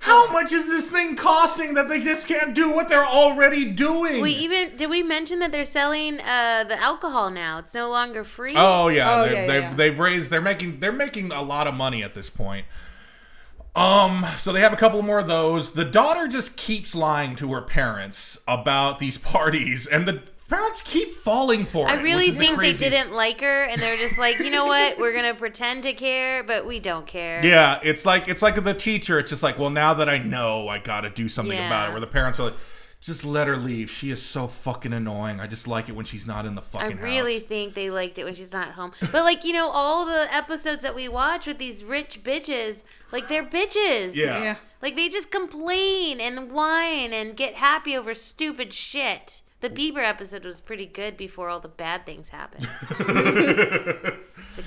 how 0.00 0.30
much 0.32 0.52
is 0.52 0.66
this 0.68 0.90
thing 0.90 1.16
costing 1.16 1.74
that 1.74 1.88
they 1.88 2.00
just 2.00 2.26
can't 2.26 2.54
do 2.54 2.70
what 2.70 2.88
they're 2.88 3.06
already 3.06 3.64
doing? 3.64 4.20
we 4.20 4.32
even 4.32 4.76
did 4.76 4.90
we 4.90 5.02
mention 5.02 5.38
that 5.40 5.52
they're 5.52 5.64
selling 5.64 6.20
uh, 6.20 6.64
the 6.68 6.80
alcohol 6.80 7.30
now? 7.30 7.58
It's 7.58 7.74
no 7.74 7.88
longer 7.90 8.24
free. 8.24 8.52
Oh 8.56 8.88
yeah, 8.88 9.10
Oh, 9.14 9.24
they, 9.28 9.32
yeah, 9.34 9.46
they've 9.46 9.62
yeah. 9.62 9.74
they've 9.74 9.98
raised. 9.98 10.30
They're 10.30 10.40
making 10.40 10.80
they're 10.80 10.92
making 10.92 11.32
a 11.32 11.42
lot 11.42 11.66
of 11.66 11.74
money 11.74 12.02
at 12.02 12.14
this 12.14 12.30
point. 12.30 12.66
Um, 13.78 14.26
so 14.36 14.52
they 14.52 14.60
have 14.60 14.72
a 14.72 14.76
couple 14.76 15.00
more 15.02 15.18
of 15.18 15.26
those. 15.28 15.72
The 15.72 15.84
daughter 15.84 16.28
just 16.28 16.56
keeps 16.56 16.94
lying 16.94 17.36
to 17.36 17.52
her 17.52 17.62
parents 17.62 18.40
about 18.48 18.98
these 18.98 19.18
parties, 19.34 19.86
and 19.86 20.06
the 20.06 20.22
parents 20.48 20.80
keep 20.80 21.14
falling 21.14 21.64
for 21.66 21.88
it. 21.88 21.90
I 21.92 22.00
really 22.02 22.28
is 22.28 22.34
the 22.36 22.40
think 22.40 22.58
they 22.58 22.72
didn't 22.72 23.12
like 23.12 23.40
her, 23.40 23.64
and 23.64 23.80
they're 23.80 23.96
just 23.98 24.18
like, 24.18 24.38
you 24.38 24.50
know 24.50 24.64
what? 24.66 24.98
We're 24.98 25.12
gonna 25.14 25.34
pretend 25.34 25.82
to 25.84 25.92
care, 25.92 26.42
but 26.42 26.66
we 26.66 26.80
don't 26.80 27.06
care. 27.06 27.44
Yeah, 27.44 27.78
it's 27.82 28.04
like 28.06 28.28
it's 28.28 28.42
like 28.42 28.62
the 28.62 28.74
teacher. 28.74 29.18
It's 29.18 29.30
just 29.30 29.42
like, 29.42 29.58
well, 29.58 29.70
now 29.70 29.94
that 29.94 30.08
I 30.08 30.18
know, 30.18 30.68
I 30.68 30.78
got 30.78 31.02
to 31.02 31.10
do 31.10 31.28
something 31.28 31.56
Yeah. 31.56 31.66
about 31.66 31.88
it. 31.88 31.92
Where 31.92 32.00
the 32.00 32.06
parents 32.06 32.40
are 32.40 32.44
like, 32.44 32.54
just 33.00 33.24
let 33.24 33.46
her 33.46 33.56
leave. 33.56 33.90
She 33.90 34.10
is 34.10 34.20
so 34.20 34.46
fucking 34.48 34.92
annoying. 34.92 35.40
I 35.40 35.46
just 35.46 35.68
like 35.68 35.88
it 35.88 35.92
when 35.94 36.04
she's 36.04 36.26
not 36.26 36.44
in 36.46 36.54
the 36.54 36.62
fucking 36.62 36.98
I 36.98 37.02
really 37.02 37.34
house. 37.38 37.44
think 37.48 37.74
they 37.74 37.90
liked 37.90 38.18
it 38.18 38.24
when 38.24 38.34
she's 38.34 38.52
not 38.52 38.72
home. 38.72 38.92
But 39.00 39.24
like 39.24 39.44
you 39.44 39.52
know, 39.52 39.68
all 39.70 40.04
the 40.04 40.26
episodes 40.34 40.82
that 40.82 40.94
we 40.94 41.08
watch 41.08 41.46
with 41.46 41.58
these 41.58 41.84
rich 41.84 42.22
bitches, 42.24 42.82
like 43.12 43.28
they're 43.28 43.44
bitches. 43.44 44.14
Yeah. 44.14 44.42
Yeah. 44.42 44.56
Like 44.82 44.96
they 44.96 45.08
just 45.08 45.30
complain 45.30 46.20
and 46.20 46.50
whine 46.52 47.12
and 47.12 47.36
get 47.36 47.54
happy 47.54 47.96
over 47.96 48.14
stupid 48.14 48.72
shit. 48.72 49.42
The 49.60 49.68
Bieber 49.70 50.04
episode 50.04 50.44
was 50.44 50.60
pretty 50.60 50.86
good 50.86 51.16
before 51.16 51.48
all 51.48 51.58
the 51.58 51.66
bad 51.68 52.06
things 52.06 52.28
happened. 52.28 52.68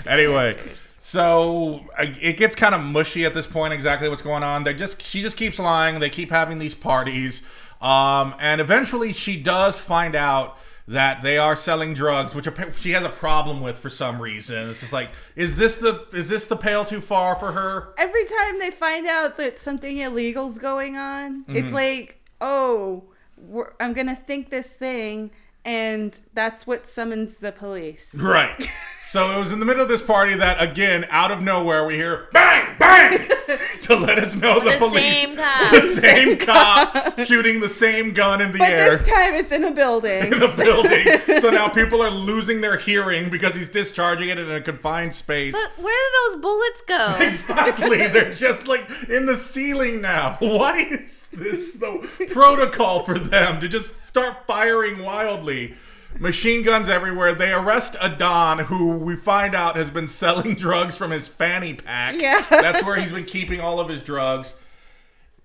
Anyway, 0.07 0.53
characters. 0.53 0.95
so 0.99 1.85
it 1.99 2.37
gets 2.37 2.55
kind 2.55 2.73
of 2.73 2.81
mushy 2.81 3.25
at 3.25 3.33
this 3.33 3.45
point. 3.45 3.73
Exactly 3.73 4.07
what's 4.07 4.21
going 4.21 4.41
on? 4.41 4.63
They 4.63 4.73
just 4.73 5.01
she 5.01 5.21
just 5.21 5.35
keeps 5.37 5.59
lying. 5.59 5.99
They 5.99 6.09
keep 6.09 6.29
having 6.29 6.59
these 6.59 6.73
parties, 6.73 7.41
um, 7.81 8.35
and 8.39 8.61
eventually 8.61 9.13
she 9.13 9.37
does 9.37 9.79
find 9.79 10.15
out 10.15 10.57
that 10.87 11.21
they 11.21 11.37
are 11.37 11.55
selling 11.55 11.93
drugs, 11.93 12.35
which 12.35 12.47
she 12.77 12.91
has 12.91 13.03
a 13.05 13.09
problem 13.09 13.61
with 13.61 13.77
for 13.79 13.89
some 13.89 14.21
reason. 14.21 14.69
It's 14.69 14.81
just 14.81 14.91
like, 14.91 15.09
is 15.35 15.55
this 15.55 15.77
the 15.77 16.05
is 16.11 16.27
this 16.27 16.45
the 16.47 16.57
pale 16.57 16.83
too 16.85 16.99
far 17.01 17.35
for 17.35 17.53
her? 17.53 17.93
Every 17.97 18.25
time 18.25 18.59
they 18.59 18.71
find 18.71 19.07
out 19.07 19.37
that 19.37 19.59
something 19.59 19.97
illegal's 19.99 20.57
going 20.57 20.97
on, 20.97 21.43
Mm-hmm. 21.43 21.55
it's 21.55 21.71
like, 21.73 22.19
oh, 22.41 23.03
we're, 23.37 23.71
I'm 23.79 23.93
gonna 23.93 24.15
think 24.15 24.49
this 24.49 24.73
thing, 24.73 25.31
and 25.63 26.19
that's 26.33 26.67
what 26.67 26.87
summons 26.89 27.37
the 27.37 27.51
police. 27.51 28.13
Right. 28.13 28.67
So 29.11 29.29
it 29.31 29.39
was 29.39 29.51
in 29.51 29.59
the 29.59 29.65
middle 29.65 29.81
of 29.83 29.89
this 29.89 30.01
party 30.01 30.35
that, 30.35 30.61
again, 30.61 31.05
out 31.09 31.31
of 31.31 31.41
nowhere, 31.41 31.85
we 31.85 31.95
hear 31.95 32.27
bang, 32.31 32.77
bang 32.79 33.19
to 33.81 33.95
let 33.97 34.17
us 34.17 34.37
know 34.37 34.61
the, 34.61 34.69
The 34.69 34.77
police. 34.77 35.03
same 35.03 35.35
cop. 35.37 35.71
The 35.71 35.81
same 35.81 36.37
cop 36.37 37.19
shooting 37.19 37.59
the 37.59 37.67
same 37.67 38.13
gun 38.13 38.39
in 38.39 38.53
the 38.53 38.59
But 38.59 38.71
air. 38.71 38.95
this 38.95 39.05
time 39.09 39.33
it's 39.35 39.51
in 39.51 39.65
a 39.65 39.71
building. 39.71 40.23
in 40.31 40.39
the 40.39 40.47
building. 40.47 41.41
so 41.41 41.49
now 41.49 41.67
people 41.67 42.01
are 42.01 42.09
losing 42.09 42.61
their 42.61 42.77
hearing 42.77 43.29
because 43.29 43.53
he's 43.53 43.67
discharging 43.67 44.29
it 44.29 44.39
in 44.39 44.49
a 44.49 44.61
confined 44.61 45.13
space. 45.13 45.51
But 45.51 45.83
where 45.83 45.99
do 45.99 46.31
those 46.33 46.41
bullets 46.41 46.81
go? 46.87 47.17
Exactly. 47.19 48.07
They're 48.07 48.31
just 48.31 48.69
like 48.69 48.89
in 49.09 49.25
the 49.25 49.35
ceiling 49.35 49.99
now. 49.99 50.37
Why 50.39 50.77
is 50.89 51.27
this 51.33 51.73
the 51.73 52.07
protocol 52.31 53.03
for 53.03 53.19
them 53.19 53.59
to 53.59 53.67
just 53.67 53.89
start 54.07 54.47
firing 54.47 54.99
wildly? 55.03 55.75
Machine 56.19 56.63
guns 56.63 56.89
everywhere. 56.89 57.33
They 57.33 57.51
arrest 57.51 57.95
a 57.99 58.09
Don 58.09 58.59
who 58.59 58.97
we 58.97 59.15
find 59.15 59.55
out 59.55 59.75
has 59.75 59.89
been 59.89 60.07
selling 60.07 60.55
drugs 60.55 60.97
from 60.97 61.11
his 61.11 61.27
fanny 61.27 61.73
pack. 61.73 62.21
Yeah. 62.21 62.45
That's 62.49 62.83
where 62.83 62.97
he's 62.97 63.11
been 63.11 63.25
keeping 63.25 63.59
all 63.59 63.79
of 63.79 63.89
his 63.89 64.03
drugs. 64.03 64.55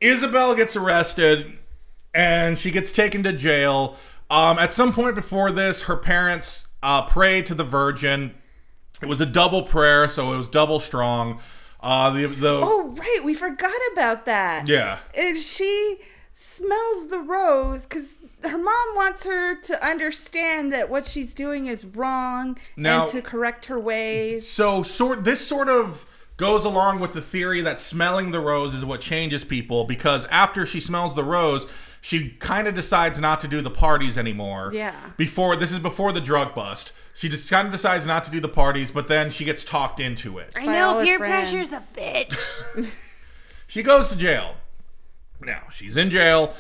Isabel 0.01 0.55
gets 0.55 0.77
arrested 0.77 1.59
and 2.15 2.59
she 2.59 2.71
gets 2.71 2.93
taken 2.93 3.23
to 3.23 3.33
jail. 3.33 3.97
Um, 4.31 4.59
at 4.59 4.73
some 4.73 4.93
point 4.93 5.15
before 5.15 5.51
this, 5.53 5.83
her 5.83 5.97
parents 5.97 6.67
uh, 6.83 7.03
pray 7.03 7.43
to 7.43 7.55
the 7.55 7.65
Virgin. 7.65 8.35
It 9.03 9.07
was 9.07 9.21
a 9.21 9.27
double 9.27 9.63
prayer, 9.63 10.09
so 10.09 10.33
it 10.33 10.37
was 10.37 10.49
double 10.49 10.81
strong. 10.81 11.41
Uh, 11.81 12.11
the 12.11 12.27
the 12.27 12.61
oh 12.65 12.89
right, 12.97 13.21
we 13.23 13.35
forgot 13.35 13.79
about 13.93 14.25
that. 14.25 14.67
yeah 14.67 14.99
And 15.15 15.39
she 15.39 15.99
smells 16.39 17.09
the 17.09 17.19
rose 17.19 17.87
because 17.87 18.17
her 18.43 18.59
mom 18.59 18.95
wants 18.95 19.25
her 19.25 19.59
to 19.59 19.85
understand 19.85 20.71
that 20.71 20.91
what 20.91 21.07
she's 21.07 21.33
doing 21.33 21.67
is 21.67 21.87
wrong 21.87 22.59
Now- 22.77 23.03
and 23.05 23.11
to 23.13 23.23
correct 23.23 23.65
her 23.67 23.81
ways. 23.81 24.47
So 24.47 24.83
sort 24.83 25.25
this 25.25 25.41
sort 25.47 25.71
of 25.71 26.05
goes 26.37 26.67
along 26.67 27.01
with 27.01 27.15
the 27.15 27.23
theory 27.23 27.63
that 27.63 27.81
smelling 27.81 28.33
the 28.33 28.41
rose 28.41 28.75
is 28.75 28.85
what 28.85 29.01
changes 29.01 29.45
people 29.47 29.85
because 29.85 30.27
after 30.27 30.67
she 30.67 30.79
smells 30.79 31.15
the 31.15 31.25
rose, 31.25 31.67
she 32.03 32.29
kind 32.33 32.69
of 32.69 32.75
decides 32.75 33.19
not 33.19 33.41
to 33.41 33.49
do 33.49 33.63
the 33.63 33.71
parties 33.71 34.19
anymore. 34.19 34.71
Yeah. 34.75 34.95
Before 35.17 35.57
this 35.57 35.73
is 35.73 35.79
before 35.79 36.13
the 36.13 36.21
drug 36.21 36.55
bust. 36.55 36.93
She 37.15 37.31
just 37.31 37.49
kind 37.49 37.65
of 37.65 37.73
decides 37.73 38.05
not 38.05 38.25
to 38.25 38.31
do 38.31 38.41
the 38.41 38.49
parties, 38.49 38.91
but 38.91 39.09
then 39.09 39.31
she 39.31 39.47
gets 39.47 39.65
talked 39.65 40.01
into 40.01 40.37
it. 40.37 40.51
I 40.55 40.67
By 40.67 40.73
know 40.73 41.03
peer 41.03 41.19
pressure's 41.19 41.73
a 41.73 41.81
bitch. 41.81 42.91
She 43.69 43.83
goes 43.83 44.11
to 44.11 44.17
jail. 44.17 44.55
Now, 45.41 45.65
she's 45.71 45.97
in 45.97 46.11
jail 46.11 46.55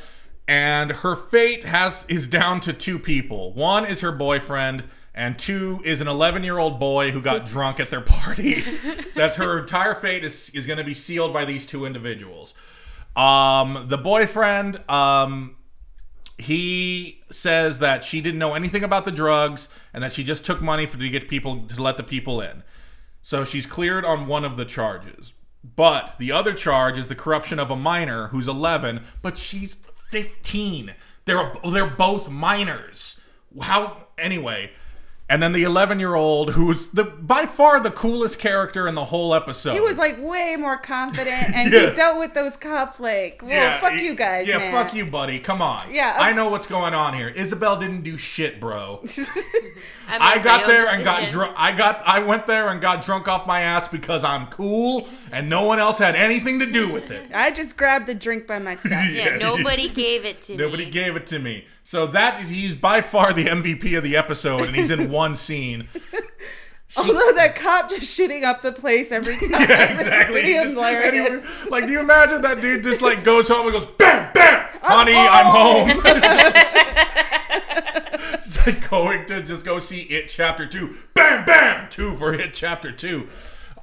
and 0.48 0.92
her 0.92 1.16
fate 1.16 1.64
has 1.64 2.06
is 2.08 2.28
down 2.28 2.60
to 2.60 2.72
two 2.72 2.98
people. 2.98 3.52
One 3.52 3.84
is 3.84 4.00
her 4.00 4.12
boyfriend 4.12 4.84
and 5.14 5.38
two 5.38 5.80
is 5.84 6.00
an 6.00 6.06
11-year-old 6.06 6.78
boy 6.78 7.10
who 7.10 7.20
got 7.20 7.46
drunk 7.46 7.80
at 7.80 7.90
their 7.90 8.00
party. 8.00 8.62
That's 9.14 9.36
her 9.36 9.58
entire 9.58 9.94
fate 9.94 10.24
is 10.24 10.50
is 10.50 10.66
going 10.66 10.78
to 10.78 10.84
be 10.84 10.94
sealed 10.94 11.32
by 11.32 11.44
these 11.44 11.66
two 11.66 11.84
individuals. 11.84 12.54
Um 13.16 13.86
the 13.88 13.98
boyfriend 13.98 14.88
um 14.88 15.56
he 16.38 17.22
says 17.30 17.78
that 17.78 18.04
she 18.04 18.20
didn't 18.20 18.38
know 18.38 18.54
anything 18.54 18.84
about 18.84 19.06
the 19.06 19.10
drugs 19.10 19.70
and 19.94 20.04
that 20.04 20.12
she 20.12 20.22
just 20.22 20.44
took 20.44 20.60
money 20.60 20.84
for 20.84 20.98
to 20.98 21.08
get 21.08 21.28
people 21.28 21.66
to 21.66 21.82
let 21.82 21.96
the 21.96 22.02
people 22.02 22.40
in. 22.42 22.62
So 23.22 23.42
she's 23.42 23.66
cleared 23.66 24.04
on 24.04 24.26
one 24.26 24.44
of 24.44 24.56
the 24.58 24.66
charges. 24.66 25.32
But 25.74 26.14
the 26.18 26.30
other 26.30 26.52
charge 26.52 26.98
is 26.98 27.08
the 27.08 27.14
corruption 27.14 27.58
of 27.58 27.70
a 27.70 27.76
minor 27.76 28.28
who's 28.28 28.46
11, 28.46 29.02
but 29.22 29.36
she's 29.36 29.76
15. 30.10 30.94
They're 31.24 31.52
they're 31.68 31.90
both 31.90 32.30
minors. 32.30 33.20
How 33.60 34.06
anyway? 34.16 34.70
And 35.28 35.42
then 35.42 35.50
the 35.52 35.64
11-year-old 35.64 36.52
who's 36.52 36.90
the 36.90 37.02
by 37.02 37.46
far 37.46 37.80
the 37.80 37.90
coolest 37.90 38.38
character 38.38 38.86
in 38.86 38.94
the 38.94 39.06
whole 39.06 39.34
episode. 39.34 39.72
He 39.74 39.80
was 39.80 39.96
like 39.96 40.22
way 40.22 40.54
more 40.54 40.76
confident 40.78 41.52
and 41.52 41.72
Yeah. 41.72 41.90
he 41.90 41.96
dealt 41.96 42.18
with 42.20 42.32
those 42.34 42.56
cops 42.56 43.00
like, 43.00 43.42
well, 43.44 43.80
fuck 43.80 43.94
he- 43.94 44.04
you 44.04 44.14
guys. 44.14 44.46
Yeah, 44.46 44.58
man. 44.58 44.72
fuck 44.72 44.94
you, 44.94 45.04
buddy. 45.04 45.40
Come 45.40 45.60
on. 45.60 45.92
Yeah, 45.92 46.14
I 46.16 46.32
know 46.32 46.48
what's 46.48 46.68
going 46.68 46.94
on 46.94 47.12
here. 47.14 47.26
Isabel 47.28 47.76
didn't 47.76 48.02
do 48.02 48.16
shit, 48.16 48.60
bro. 48.60 49.02
I, 50.08 50.34
I 50.34 50.38
got 50.38 50.66
there 50.68 50.86
and 50.88 51.02
got 51.02 51.28
drunk. 51.32 51.54
I 51.56 51.72
got. 51.72 52.02
I 52.06 52.20
went 52.20 52.46
there 52.46 52.68
and 52.68 52.80
got 52.80 53.04
drunk 53.04 53.26
off 53.26 53.46
my 53.46 53.60
ass 53.62 53.88
because 53.88 54.22
I'm 54.22 54.46
cool, 54.46 55.08
and 55.32 55.48
no 55.50 55.64
one 55.64 55.80
else 55.80 55.98
had 55.98 56.14
anything 56.14 56.60
to 56.60 56.66
do 56.66 56.92
with 56.92 57.10
it. 57.10 57.28
I 57.34 57.50
just 57.50 57.76
grabbed 57.76 58.06
the 58.06 58.14
drink 58.14 58.46
by 58.46 58.60
myself. 58.60 58.86
Yeah, 59.12 59.30
Yeah. 59.30 59.36
nobody 59.38 59.88
gave 59.88 60.24
it 60.24 60.42
to 60.42 60.56
Nobody 60.56 60.84
me. 60.84 60.90
gave 60.92 61.16
it 61.16 61.26
to 61.28 61.38
me. 61.40 61.66
So 61.82 62.06
that 62.08 62.40
is 62.42 62.48
he's 62.48 62.74
by 62.74 63.00
far 63.00 63.32
the 63.32 63.46
MVP 63.46 63.96
of 63.96 64.02
the 64.04 64.16
episode, 64.16 64.62
and 64.62 64.74
he's 64.76 64.90
in 64.90 65.10
one 65.16 65.34
scene. 65.34 65.88
Although 66.98 67.32
that 67.34 67.56
cop 67.56 67.90
just 67.90 68.18
shitting 68.18 68.42
up 68.44 68.62
the 68.62 68.72
place 68.72 69.12
every 69.12 69.36
time. 69.38 69.50
Yeah, 69.68 69.92
exactly. 69.92 70.40
It's 70.42 70.62
just- 70.62 70.74
hilarious. 70.74 71.44
he- 71.64 71.68
like, 71.70 71.86
do 71.86 71.92
you 71.92 72.00
imagine 72.00 72.40
that 72.42 72.60
dude 72.60 72.82
just 72.84 73.02
like 73.02 73.22
goes 73.24 73.48
home 73.48 73.66
and 73.66 73.74
goes, 73.74 73.88
bam, 73.98 74.32
bam, 74.32 74.66
honey, 74.82 75.14
I'm 75.16 75.46
home. 75.46 76.02
just 78.42 78.66
like 78.66 78.88
going 78.90 79.26
to 79.26 79.42
just 79.42 79.64
go 79.64 79.78
see 79.78 80.00
It 80.02 80.28
Chapter 80.28 80.66
Two, 80.66 80.96
bam, 81.14 81.44
bam, 81.44 81.88
two 81.90 82.16
for 82.16 82.32
It 82.34 82.54
Chapter 82.54 82.92
Two. 82.92 83.28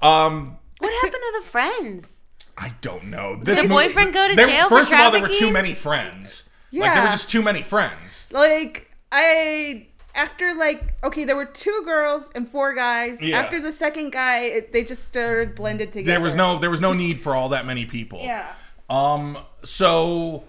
Um, 0.01 0.57
What 0.79 0.91
happened 1.03 1.13
to 1.23 1.41
the 1.43 1.47
friends? 1.49 2.19
I 2.57 2.73
don't 2.81 3.05
know. 3.05 3.35
This 3.41 3.57
the 3.57 3.67
movie- 3.67 3.87
boyfriend 3.87 4.13
go 4.13 4.27
to 4.27 4.35
there- 4.35 4.47
jail 4.47 4.69
for 4.69 4.79
First 4.79 4.91
of 4.93 4.99
all, 4.99 5.11
there 5.11 5.21
were 5.21 5.27
too 5.29 5.51
many 5.51 5.73
friends. 5.73 6.49
Like 6.71 6.93
there 6.93 7.03
were 7.03 7.09
just 7.09 7.29
too 7.29 7.41
many 7.43 7.61
friends. 7.61 8.29
Like 8.31 8.89
I 9.11 9.87
after 10.15 10.54
like 10.54 10.93
okay, 11.04 11.23
there 11.23 11.36
were 11.36 11.45
two 11.45 11.82
girls 11.86 12.30
and 12.36 12.49
four 12.49 12.73
guys. 12.73 13.21
Yeah. 13.21 13.39
After 13.39 13.60
the 13.60 13.71
second 13.71 14.12
guy, 14.12 14.41
it, 14.41 14.73
they 14.73 14.84
just 14.84 15.06
started 15.06 15.56
blended 15.56 15.91
together. 15.91 16.12
There 16.12 16.21
was 16.21 16.36
no 16.36 16.60
there 16.60 16.69
was 16.69 16.82
no 16.82 16.93
need 16.93 17.21
for 17.21 17.36
all 17.36 17.49
that 17.49 17.65
many 17.65 17.86
people. 17.86 18.19
Yeah. 18.21 18.54
Um 18.89 19.38
so 19.63 20.43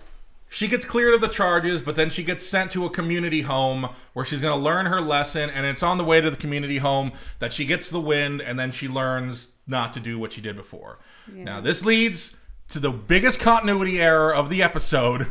she 0.49 0.69
gets 0.69 0.85
cleared 0.85 1.15
of 1.15 1.21
the 1.21 1.29
charges, 1.29 1.83
but 1.83 1.97
then 1.97 2.11
she 2.11 2.23
gets 2.23 2.47
sent 2.47 2.71
to 2.73 2.85
a 2.85 2.91
community 2.91 3.43
home 3.43 3.89
where 4.13 4.25
she's 4.25 4.41
going 4.41 4.57
to 4.57 4.63
learn 4.65 4.87
her 4.87 5.01
lesson 5.01 5.51
and 5.51 5.67
it's 5.67 5.83
on 5.83 5.99
the 5.99 6.05
way 6.05 6.21
to 6.21 6.31
the 6.31 6.37
community 6.37 6.79
home 6.79 7.11
that 7.41 7.53
she 7.53 7.65
gets 7.65 7.89
the 7.89 8.01
wind 8.01 8.41
and 8.41 8.57
then 8.57 8.71
she 8.71 8.87
learns 8.87 9.49
not 9.67 9.93
to 9.95 9.99
do 9.99 10.17
what 10.17 10.33
she 10.33 10.41
did 10.41 10.55
before. 10.55 11.01
Now 11.27 11.61
this 11.61 11.85
leads 11.85 12.37
to 12.69 12.79
the 12.79 12.93
biggest 12.93 13.41
continuity 13.41 14.01
error 14.01 14.33
of 14.33 14.49
the 14.49 14.63
episode 14.63 15.27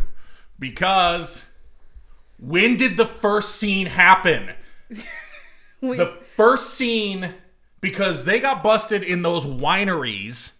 because 0.59 1.43
when 2.47 2.77
did 2.77 2.97
the 2.97 3.05
first 3.05 3.55
scene 3.55 3.87
happen? 3.87 4.51
We- 5.81 5.97
the 5.97 6.17
first 6.37 6.75
scene 6.75 7.33
because 7.81 8.23
they 8.23 8.39
got 8.39 8.63
busted 8.63 9.03
in 9.03 9.21
those 9.21 9.43
wineries 9.45 10.51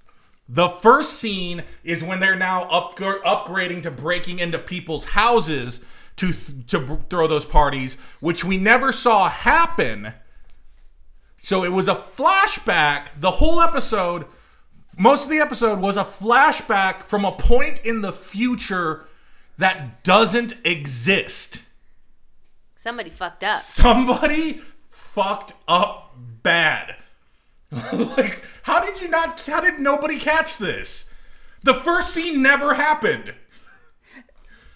the 0.50 0.69
first 0.69 1.13
scene 1.13 1.63
is 1.84 2.04
when 2.04 2.19
they're 2.19 2.36
now 2.36 2.63
up, 2.63 2.98
upgrading 2.98 3.84
to 3.84 3.91
breaking 3.91 4.39
into 4.39 4.60
people's 4.60 5.06
houses 5.06 5.80
to 6.17 6.32
th- 6.32 6.67
to 6.67 7.00
throw 7.10 7.28
those 7.28 7.46
parties 7.46 7.96
which 8.19 8.43
we 8.43 8.58
never 8.58 8.91
saw 8.91 9.30
happen. 9.30 10.13
So 11.39 11.63
it 11.63 11.72
was 11.72 11.88
a 11.88 12.04
flashback. 12.15 13.08
The 13.19 13.32
whole 13.32 13.62
episode 13.62 14.26
most 14.96 15.24
of 15.24 15.32
the 15.32 15.39
episode 15.39 15.80
was 15.80 15.98
a 15.98 16.04
flashback 16.04 17.06
from 17.06 17.26
a 17.26 17.32
point 17.32 17.80
in 17.80 18.02
the 18.02 18.13
future 18.13 19.08
that 19.58 20.04
doesn't 20.04 20.56
exist 20.63 21.62
Somebody 22.84 23.12
fucked 23.12 23.46
up. 23.46 23.62
somebody 23.62 24.60
fucked 24.91 25.54
up 25.69 26.13
bad. 26.43 26.98
like, 27.93 28.43
how 28.63 28.84
did 28.84 29.02
you 29.02 29.08
not? 29.08 29.39
How 29.39 29.62
did 29.62 29.80
nobody 29.80 30.19
catch 30.19 30.58
this? 30.58 31.06
The 31.63 31.76
first 31.76 32.13
scene 32.13 32.41
never 32.41 32.74
happened. 32.74 33.36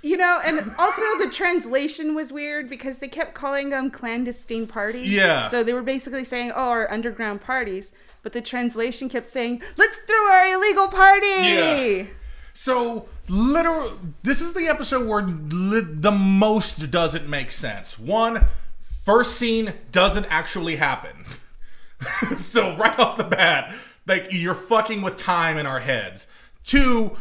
You 0.02 0.16
know, 0.16 0.40
and 0.42 0.74
also 0.80 1.02
the 1.20 1.30
translation 1.30 2.16
was 2.16 2.32
weird 2.32 2.70
because 2.70 3.00
they 3.00 3.10
kept 3.10 3.34
calling 3.34 3.72
them 3.72 3.92
clandestine 3.92 4.68
parties. 4.68 5.12
Yeah. 5.12 5.50
So 5.50 5.62
they 5.62 5.74
were 5.74 5.82
basically 5.82 6.24
saying, 6.24 6.54
"Oh, 6.56 6.70
our 6.70 6.90
underground 6.90 7.42
parties," 7.42 7.92
but 8.24 8.32
the 8.32 8.40
translation 8.40 9.10
kept 9.10 9.28
saying, 9.28 9.62
"Let's 9.76 9.98
throw 9.98 10.32
our 10.32 10.46
illegal 10.48 10.88
party." 10.88 11.28
Yeah. 11.28 12.06
So, 12.68 13.06
literal. 13.30 13.94
This 14.24 14.42
is 14.42 14.52
the 14.52 14.68
episode 14.68 15.08
where 15.08 15.22
li- 15.22 15.88
the 15.88 16.12
most 16.12 16.92
doesn't 16.92 17.26
make 17.26 17.50
sense. 17.50 17.98
One, 17.98 18.46
first 19.06 19.38
scene 19.38 19.74
doesn't 19.94 20.26
actually 20.26 20.76
happen. 20.76 21.24
so 22.36 22.76
right 22.76 23.00
off 23.00 23.16
the 23.16 23.24
bat, 23.24 23.74
like 24.06 24.28
you're 24.32 24.54
fucking 24.54 25.02
with 25.02 25.16
time 25.16 25.58
in 25.58 25.66
our 25.66 25.80
heads. 25.80 26.28
Two, 26.66 27.16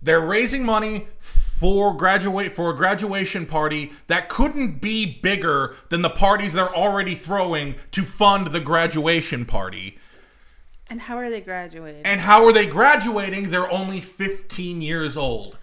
they're 0.00 0.18
raising 0.18 0.64
money 0.64 1.08
for 1.18 1.92
graduate 1.92 2.56
for 2.56 2.70
a 2.70 2.74
graduation 2.74 3.44
party 3.44 3.92
that 4.06 4.30
couldn't 4.30 4.80
be 4.80 5.20
bigger 5.20 5.76
than 5.90 6.00
the 6.00 6.08
parties 6.08 6.54
they're 6.54 6.74
already 6.74 7.14
throwing 7.14 7.74
to 7.90 8.00
fund 8.04 8.46
the 8.46 8.60
graduation 8.60 9.44
party. 9.44 9.98
And 10.90 11.02
how 11.02 11.16
are 11.16 11.30
they 11.30 11.40
graduating? 11.40 12.02
And 12.04 12.20
how 12.20 12.44
are 12.44 12.52
they 12.52 12.66
graduating? 12.66 13.50
They're 13.50 13.70
only 13.70 14.00
15 14.00 14.82
years 14.82 15.16
old. 15.16 15.56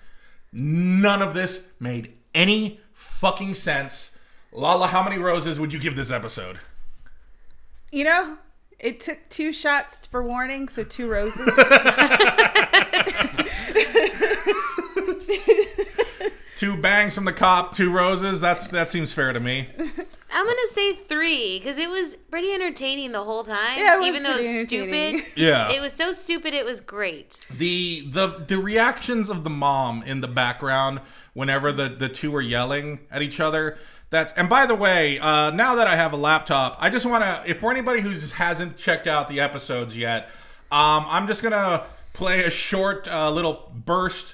None 0.51 1.21
of 1.21 1.33
this 1.33 1.65
made 1.79 2.13
any 2.33 2.79
fucking 2.93 3.53
sense. 3.53 4.17
Lala, 4.53 4.87
how 4.87 5.03
many 5.03 5.17
roses 5.17 5.59
would 5.59 5.73
you 5.73 5.79
give 5.79 5.95
this 5.95 6.09
episode? 6.09 6.59
you 7.91 8.03
know, 8.03 8.37
it 8.79 8.99
took 8.99 9.17
two 9.29 9.53
shots 9.53 10.05
for 10.07 10.21
warning, 10.21 10.67
so 10.67 10.83
two 10.83 11.09
roses. 11.09 11.47
Two 16.57 16.75
bangs 16.75 17.13
from 17.15 17.25
the 17.25 17.33
cop, 17.33 17.75
two 17.75 17.91
roses. 17.91 18.41
That's 18.41 18.67
that 18.69 18.89
seems 18.89 19.13
fair 19.13 19.31
to 19.31 19.39
me. 19.39 19.69
I'm 19.77 20.45
gonna 20.45 20.67
say 20.71 20.93
three 20.93 21.59
because 21.59 21.77
it 21.77 21.89
was 21.89 22.15
pretty 22.31 22.51
entertaining 22.51 23.11
the 23.11 23.23
whole 23.23 23.43
time. 23.43 23.77
Yeah, 23.79 23.95
it 23.95 23.99
was 23.99 24.07
even 24.07 24.23
though 24.23 24.37
it 24.37 24.57
was 24.57 24.67
stupid. 24.67 25.23
Yeah. 25.35 25.69
It 25.71 25.81
was 25.81 25.93
so 25.93 26.11
stupid. 26.13 26.53
It 26.53 26.65
was 26.65 26.81
great. 26.81 27.39
the 27.55 28.07
the 28.09 28.43
the 28.47 28.57
reactions 28.57 29.29
of 29.29 29.43
the 29.43 29.49
mom 29.51 30.01
in 30.03 30.21
the 30.21 30.27
background 30.27 30.99
whenever 31.33 31.71
the 31.71 31.89
the 31.89 32.09
two 32.09 32.35
are 32.35 32.41
yelling 32.41 32.99
at 33.11 33.21
each 33.21 33.39
other 33.39 33.77
that's 34.09 34.33
and 34.33 34.49
by 34.49 34.65
the 34.65 34.73
way 34.73 35.19
uh 35.19 35.51
now 35.51 35.75
that 35.75 35.85
i 35.85 35.95
have 35.95 36.13
a 36.13 36.17
laptop 36.17 36.75
i 36.79 36.89
just 36.89 37.05
want 37.05 37.23
to 37.23 37.43
if 37.45 37.59
for 37.59 37.69
anybody 37.69 38.01
who 38.01 38.09
hasn't 38.33 38.75
checked 38.77 39.05
out 39.05 39.29
the 39.29 39.39
episodes 39.39 39.95
yet 39.95 40.29
um 40.71 41.05
i'm 41.09 41.27
just 41.27 41.43
gonna 41.43 41.85
play 42.13 42.43
a 42.43 42.49
short 42.49 43.07
uh, 43.07 43.29
little 43.29 43.71
burst 43.85 44.33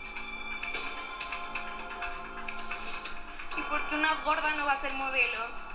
¿Y 3.57 3.95
una 3.95 4.15
gorda 4.23 4.55
no 4.57 4.65
va 4.65 4.73
a 4.73 4.79
ser 4.79 4.91
modelo? 4.91 5.71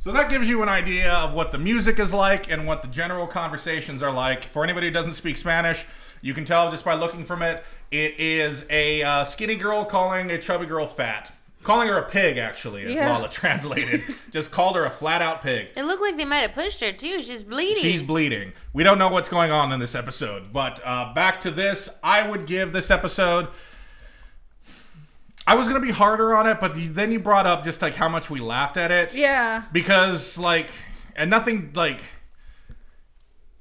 So 0.00 0.12
that 0.12 0.28
gives 0.28 0.48
you 0.48 0.62
an 0.62 0.68
idea 0.68 1.12
of 1.12 1.32
what 1.32 1.50
the 1.52 1.58
music 1.58 1.98
is 1.98 2.12
like 2.12 2.50
and 2.50 2.66
what 2.66 2.82
the 2.82 2.88
general 2.88 3.26
conversations 3.26 4.02
are 4.02 4.12
like. 4.12 4.44
For 4.44 4.64
anybody 4.64 4.88
who 4.88 4.92
doesn't 4.92 5.12
speak 5.12 5.36
Spanish, 5.36 5.84
you 6.22 6.34
can 6.34 6.44
tell 6.44 6.70
just 6.70 6.84
by 6.84 6.94
looking 6.94 7.24
from 7.24 7.42
it. 7.42 7.64
It 7.90 8.18
is 8.18 8.64
a 8.70 9.02
uh, 9.02 9.24
skinny 9.24 9.56
girl 9.56 9.84
calling 9.84 10.30
a 10.30 10.38
chubby 10.38 10.66
girl 10.66 10.86
fat. 10.86 11.32
Calling 11.64 11.88
her 11.88 11.98
a 11.98 12.08
pig, 12.08 12.38
actually, 12.38 12.84
as 12.84 12.92
Yeah. 12.92 13.10
Lala 13.12 13.28
translated. 13.28 14.02
just 14.30 14.50
called 14.50 14.76
her 14.76 14.84
a 14.84 14.90
flat 14.90 15.20
out 15.20 15.42
pig. 15.42 15.68
It 15.76 15.84
looked 15.84 16.00
like 16.00 16.16
they 16.16 16.24
might 16.24 16.38
have 16.38 16.52
pushed 16.52 16.80
her 16.80 16.92
too. 16.92 17.22
She's 17.22 17.42
bleeding. 17.42 17.82
She's 17.82 18.02
bleeding. 18.02 18.52
We 18.72 18.84
don't 18.84 18.98
know 18.98 19.08
what's 19.08 19.28
going 19.28 19.50
on 19.50 19.72
in 19.72 19.80
this 19.80 19.94
episode. 19.94 20.52
But 20.52 20.80
uh, 20.84 21.12
back 21.14 21.40
to 21.40 21.50
this, 21.50 21.88
I 22.02 22.28
would 22.28 22.46
give 22.46 22.72
this 22.72 22.90
episode. 22.90 23.48
I 25.48 25.54
was 25.54 25.66
gonna 25.66 25.80
be 25.80 25.90
harder 25.90 26.34
on 26.34 26.46
it, 26.46 26.60
but 26.60 26.72
then 26.76 27.10
you 27.10 27.18
brought 27.18 27.46
up 27.46 27.64
just 27.64 27.80
like 27.80 27.94
how 27.94 28.08
much 28.08 28.28
we 28.28 28.38
laughed 28.38 28.76
at 28.76 28.90
it 28.90 29.14
yeah. 29.14 29.62
because 29.72 30.36
like 30.36 30.68
and 31.16 31.30
nothing 31.30 31.70
like 31.74 32.02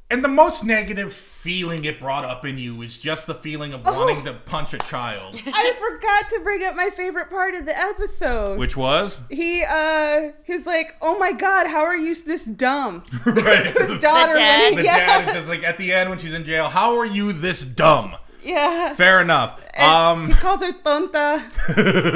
and 0.10 0.24
the 0.24 0.30
most 0.30 0.64
negative 0.64 1.12
feeling 1.14 1.84
it 1.86 2.00
brought 2.00 2.24
up 2.26 2.46
in 2.46 2.58
you 2.58 2.82
is 2.82 2.98
just 2.98 3.28
the 3.28 3.34
feeling 3.36 3.74
of 3.74 3.86
wanting 3.86 4.24
to 4.24 4.34
punch 4.34 4.74
a 4.74 4.78
child 4.80 5.36
I 5.48 5.74
forgot 5.78 6.30
to 6.32 6.40
bring 6.42 6.64
up 6.64 6.76
my 6.76 6.90
favorite 6.90 7.30
part 7.30 7.56
of 7.56 7.66
the 7.66 7.78
episode. 7.78 8.58
which 8.60 8.76
was 8.78 9.20
he 9.30 9.64
uh 9.64 10.32
he's 10.44 10.66
like, 10.66 10.96
"Oh 11.02 11.18
my 11.18 11.32
god, 11.34 11.68
how 11.68 11.84
are 11.84 11.96
you 11.96 12.16
this 12.16 12.46
dumb?" 12.46 13.04
right 13.26 13.66
His 13.78 14.00
daughter 14.00 14.34
dad? 14.34 14.74
when 14.74 14.76
the 14.78 14.84
yeah. 14.84 15.22
dad 15.22 15.30
is 15.30 15.36
just 15.36 15.48
like 15.48 15.64
at 15.64 15.78
the 15.78 15.94
end 15.94 16.10
when 16.10 16.20
she's 16.20 16.34
in 16.34 16.44
jail 16.46 16.66
how 16.70 16.98
are 16.98 17.06
you 17.06 17.34
this 17.34 17.64
dumb 17.64 18.16
yeah. 18.44 18.94
fair 18.96 19.20
enough 19.22 19.60
And 19.74 20.28
he 20.28 20.34
um 20.34 20.40
calls 20.40 20.62
her 20.62 20.72
tonta, 20.72 21.44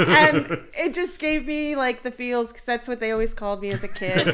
and 0.07 0.59
it 0.77 0.93
just 0.93 1.17
gave 1.19 1.45
me 1.45 1.75
like 1.75 2.03
the 2.03 2.11
feels 2.11 2.49
because 2.49 2.63
that's 2.63 2.87
what 2.87 2.99
they 2.99 3.11
always 3.11 3.33
called 3.33 3.61
me 3.61 3.71
as 3.71 3.83
a 3.83 3.87
kid. 3.89 4.27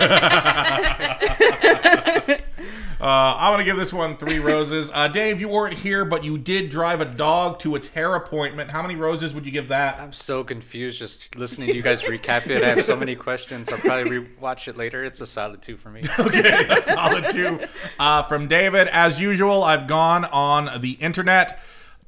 Uh 3.00 3.36
i'm 3.38 3.54
gonna 3.54 3.64
give 3.64 3.78
this 3.78 3.94
one 3.94 4.18
three 4.18 4.40
roses 4.40 4.90
uh 4.94 5.08
dave 5.08 5.40
you 5.40 5.48
weren't 5.48 5.76
here 5.76 6.04
but 6.04 6.24
you 6.24 6.38
did 6.38 6.70
drive 6.70 7.02
a 7.02 7.06
dog 7.06 7.60
to 7.60 7.76
its 7.76 7.88
hair 7.88 8.16
appointment 8.16 8.72
how 8.72 8.82
many 8.82 8.96
roses 8.96 9.34
would 9.34 9.46
you 9.46 9.52
give 9.52 9.68
that 9.68 10.00
I'm 10.00 10.14
so 10.14 10.44
confused 10.44 11.00
just 11.00 11.36
listening 11.36 11.70
to 11.70 11.76
you 11.76 11.82
guys 11.82 12.04
recap 12.04 12.48
it. 12.48 12.64
I 12.64 12.70
have 12.70 12.86
so 12.86 12.96
many 12.96 13.16
questions. 13.16 13.72
I'll 13.72 13.80
probably 13.80 14.22
rewatch 14.22 14.68
it 14.68 14.78
later. 14.78 15.04
It's 15.04 15.22
a 15.22 15.28
solid 15.28 15.62
two 15.62 15.78
for 15.78 15.90
me. 15.90 16.04
okay, 16.20 16.66
a 16.70 16.82
solid 16.82 17.30
two. 17.32 17.60
Uh, 18.00 18.24
from 18.24 18.48
David, 18.48 18.88
as 18.88 19.20
usual, 19.20 19.64
I've 19.64 19.88
gone 19.88 20.26
on 20.26 20.82
the 20.82 20.92
internet 20.94 21.60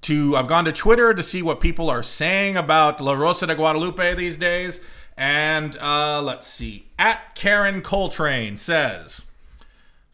to 0.02 0.36
I've 0.36 0.48
gone 0.48 0.66
to 0.66 0.72
Twitter 0.72 1.14
to 1.14 1.24
see 1.24 1.42
what 1.42 1.60
people 1.60 1.90
are 1.90 2.04
saying 2.04 2.58
about 2.58 3.02
La 3.02 3.14
Rosa 3.14 3.48
de 3.48 3.56
Guadalupe 3.56 4.16
these 4.16 4.38
days. 4.38 4.80
And 5.18 5.76
uh, 5.78 6.22
let's 6.22 6.48
see. 6.48 6.88
At 6.98 7.36
Karen 7.36 7.82
Coltrane 7.82 8.56
says, 8.56 9.22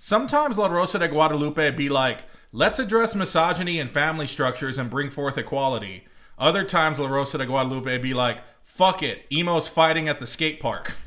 Sometimes 0.07 0.59
La 0.59 0.67
Rosa 0.67 0.99
de 0.99 1.07
Guadalupe 1.07 1.71
be 1.71 1.89
like, 1.89 2.25
let's 2.51 2.77
address 2.77 3.15
misogyny 3.15 3.79
and 3.79 3.89
family 3.89 4.27
structures 4.27 4.77
and 4.77 4.87
bring 4.87 5.09
forth 5.09 5.35
equality. 5.35 6.05
Other 6.37 6.63
times 6.63 6.99
La 6.99 7.07
Rosa 7.07 7.39
de 7.39 7.45
Guadalupe 7.47 7.97
be 7.97 8.13
like, 8.13 8.43
fuck 8.63 9.01
it, 9.01 9.25
emos 9.31 9.67
fighting 9.67 10.07
at 10.07 10.19
the 10.19 10.27
skate 10.27 10.59
park. 10.59 10.95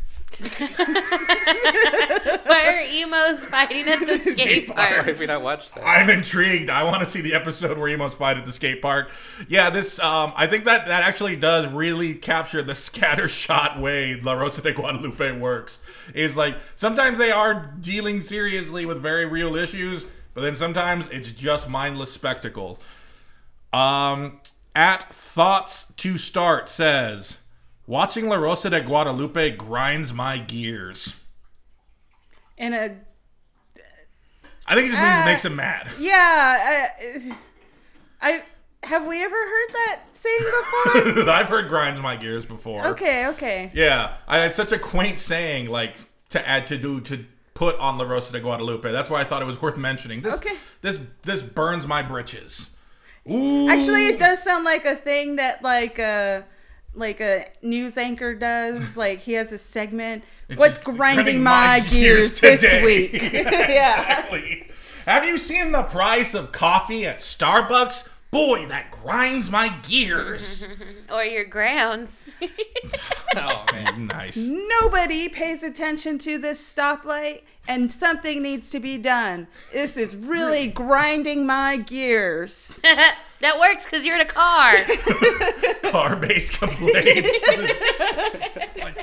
Why 2.45 2.65
are 2.67 2.81
emos 2.91 3.45
fighting 3.47 3.89
at 3.89 4.07
the 4.07 4.19
skate 4.19 4.69
Why 4.69 4.75
park? 4.75 5.07
have 5.07 5.19
we 5.19 5.27
not 5.27 5.43
watched 5.43 5.75
that? 5.75 5.85
I'm 5.85 6.09
intrigued. 6.11 6.71
I 6.71 6.85
want 6.85 7.01
to 7.01 7.07
see 7.07 7.21
the 7.21 7.35
episode 7.35 7.77
where 7.77 7.89
emos 7.89 8.15
fight 8.15 8.37
at 8.37 8.47
the 8.47 8.53
skate 8.53 8.81
park. 8.81 9.11
Yeah, 9.49 9.71
this 9.71 9.99
um, 9.99 10.33
I 10.37 10.47
think 10.47 10.65
that 10.65 10.87
that 10.87 11.03
actually 11.03 11.37
does 11.37 11.67
really 11.67 12.15
capture 12.15 12.63
the 12.63 12.73
scattershot 12.75 13.81
way 13.81 14.21
La 14.21 14.35
Rosa 14.35 14.63
de 14.63 14.73
Guadalupe 14.73 15.39
works. 15.39 15.81
Is 16.15 16.37
like 16.37 16.57
sometimes 16.77 17.19
they 17.19 17.33
are 17.33 17.73
dealing 17.81 18.21
seriously 18.21 18.87
with 18.87 19.03
very 19.03 19.25
real 19.25 19.57
issues, 19.57 20.05
but 20.35 20.43
then 20.43 20.55
sometimes 20.55 21.09
it's 21.09 21.33
just 21.33 21.69
mindless 21.69 22.13
spectacle. 22.13 22.79
Um, 23.73 24.41
at 24.75 25.13
thoughts 25.13 25.87
to 25.97 26.17
start 26.17 26.71
says, 26.71 27.39
watching 27.89 28.29
La 28.29 28.37
Rosa 28.37 28.71
de 28.71 28.81
Guadalupe 28.81 29.57
grinds 29.57 30.13
my 30.13 30.39
gears. 30.39 31.19
In 32.57 32.73
a 32.75 32.97
I 34.71 34.75
think 34.75 34.87
it 34.89 34.91
just 34.91 35.03
means 35.03 35.19
it 35.19 35.23
Uh, 35.23 35.25
makes 35.25 35.45
him 35.45 35.57
mad. 35.57 35.89
yeah, 35.99 36.91
I, 37.01 37.33
I 38.21 38.43
have 38.85 39.07
we 39.07 39.23
ever 39.25 39.35
heard 39.35 39.69
that 39.73 40.01
saying 40.13 40.45
before? 41.15 41.29
I've 41.31 41.49
heard 41.49 41.69
grinds 41.69 42.01
my 42.01 42.17
gears 42.17 42.45
before. 42.45 42.87
okay, 42.89 43.27
okay. 43.29 43.71
Yeah, 43.75 44.17
I, 44.29 44.45
it's 44.45 44.57
such 44.57 44.73
a 44.73 44.79
quaint 44.79 45.19
saying, 45.19 45.71
like 45.71 45.97
to 46.31 46.47
add 46.47 46.67
to 46.67 46.77
do 46.77 47.01
to 47.03 47.25
put 47.55 47.77
on 47.79 47.97
La 47.97 48.05
Rosa 48.05 48.33
de 48.33 48.41
Guadalupe. 48.41 48.93
That's 48.93 49.09
why 49.09 49.21
I 49.23 49.25
thought 49.25 49.41
it 49.41 49.47
was 49.47 49.61
worth 49.63 49.79
mentioning. 49.79 50.21
This 50.21 50.35
Okay. 50.37 50.57
this 50.83 51.01
this 51.23 51.41
burns 51.43 51.87
my 51.87 52.03
britches. 52.03 52.69
Ooh. 53.31 53.69
Actually, 53.71 54.07
it 54.09 54.19
does 54.19 54.43
sound 54.43 54.65
like 54.65 54.85
a 54.85 54.95
thing 54.97 55.37
that 55.37 55.63
like 55.63 55.99
a 55.99 56.45
like 56.95 57.21
a 57.21 57.47
news 57.63 57.97
anchor 57.97 58.35
does. 58.35 58.97
Like 58.97 59.21
he 59.21 59.35
has 59.35 59.53
a 59.53 59.59
segment. 59.59 60.25
It's 60.49 60.59
What's 60.59 60.75
just 60.75 60.85
grinding 60.85 61.43
my, 61.43 61.81
gears, 61.89 62.35
today. 62.37 62.57
this 62.57 62.85
week? 62.85 63.23
yeah. 63.33 64.01
Exactly. 64.01 64.69
Have 65.07 65.25
you 65.25 65.39
seen 65.39 65.73
the 65.73 65.85
price 65.85 66.35
of 66.35 66.53
coffee 66.53 67.07
at 67.07 67.19
Starbucks? 67.19 68.09
Boy, 68.31 68.67
that 68.67 68.91
grinds 68.91 69.51
my 69.51 69.69
gears. 69.89 70.67
Or 71.11 71.25
your 71.25 71.47
grounds. 71.47 72.31
Oh 73.37 73.65
man. 73.73 74.07
nice. 74.09 74.37
Nobody 74.37 75.29
pays 75.29 75.63
attention 75.63 76.19
to 76.19 76.37
this 76.37 76.61
stoplight, 76.61 77.43
and 77.69 77.93
something 77.93 78.43
needs 78.43 78.71
to 78.71 78.81
be 78.81 78.97
done. 78.97 79.47
This 79.73 79.99
is 79.99 80.17
really 80.17 80.67
grinding 80.67 81.47
my 81.47 81.77
gears. 81.77 82.79
that 82.83 83.61
works 83.61 83.85
because 83.85 84.05
you're 84.05 84.15
in 84.15 84.23
a 84.23 84.25
car. 84.25 84.75
Car-based 85.83 86.55
complaints. 86.55 87.45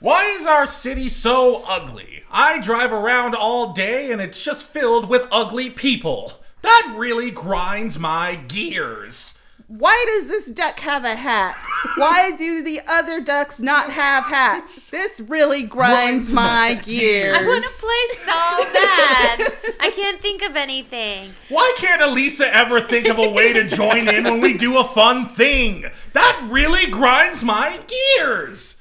Why 0.00 0.24
is 0.38 0.46
our 0.46 0.66
city 0.66 1.08
so 1.08 1.64
ugly? 1.66 2.22
I 2.30 2.60
drive 2.60 2.92
around 2.92 3.34
all 3.34 3.72
day 3.72 4.12
and 4.12 4.20
it's 4.20 4.44
just 4.44 4.66
filled 4.66 5.08
with 5.08 5.26
ugly 5.32 5.70
people. 5.70 6.34
That 6.60 6.94
really 6.96 7.30
grinds 7.30 7.98
my 7.98 8.36
gears. 8.36 9.34
Why 9.68 10.02
does 10.08 10.28
this 10.28 10.46
duck 10.46 10.80
have 10.80 11.04
a 11.04 11.14
hat? 11.14 11.54
Why 11.96 12.30
do 12.34 12.62
the 12.62 12.80
other 12.88 13.20
ducks 13.20 13.60
not 13.60 13.90
have 13.90 14.24
hats? 14.24 14.90
This 14.98 15.20
really 15.20 15.62
grinds 15.62 16.30
Grinds 16.30 16.32
my 16.32 16.42
my 16.42 16.74
gears. 16.74 17.36
I 17.36 17.46
want 17.46 17.62
to 17.64 17.70
play 17.78 18.24
so 18.24 18.72
bad. 18.72 19.74
I 19.78 19.90
can't 19.94 20.20
think 20.20 20.42
of 20.42 20.56
anything. 20.56 21.34
Why 21.50 21.72
can't 21.76 22.00
Elisa 22.00 22.52
ever 22.54 22.80
think 22.80 23.06
of 23.06 23.18
a 23.18 23.28
way 23.30 23.52
to 23.52 23.68
join 23.68 24.08
in 24.08 24.24
when 24.24 24.40
we 24.40 24.54
do 24.54 24.78
a 24.78 24.84
fun 24.84 25.28
thing? 25.28 25.84
That 26.14 26.48
really 26.50 26.90
grinds 26.90 27.44
my 27.44 27.78
gears. 27.86 28.80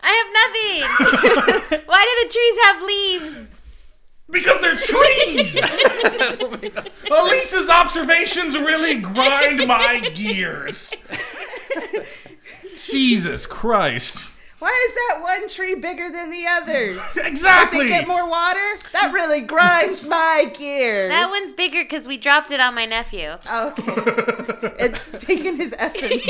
I 0.00 0.12
have 0.12 1.70
nothing. 1.70 1.86
Why 1.86 2.04
do 2.04 2.28
the 2.28 2.32
trees 2.32 2.56
have 2.64 2.82
leaves? 2.82 3.50
Because 4.30 4.60
they're 4.60 4.76
trees. 4.76 5.54
Elisa's 7.68 7.86
observations 7.86 8.58
really 8.58 8.98
grind 8.98 9.66
my 9.66 10.00
gears. 10.14 10.92
Jesus 12.90 13.46
Christ. 13.46 14.24
Why 14.58 14.88
is 14.88 14.94
that 14.94 15.22
one 15.22 15.48
tree 15.48 15.74
bigger 15.76 16.10
than 16.10 16.30
the 16.30 16.46
others? 16.48 16.96
Exactly. 17.16 17.22
Does 17.22 17.26
it 17.26 17.30
Exactly. 17.30 17.88
get 17.88 18.08
more 18.08 18.28
water? 18.28 18.74
That 18.92 19.12
really 19.12 19.40
grinds 19.40 20.04
my 20.04 20.50
gears. 20.56 21.10
That 21.10 21.30
one's 21.30 21.52
bigger 21.52 21.84
because 21.84 22.08
we 22.08 22.16
dropped 22.16 22.50
it 22.50 22.58
on 22.60 22.74
my 22.74 22.86
nephew. 22.86 23.36
Okay. 23.50 23.82
it's 24.80 25.10
taken 25.24 25.56
his 25.56 25.74
essence. 25.78 26.24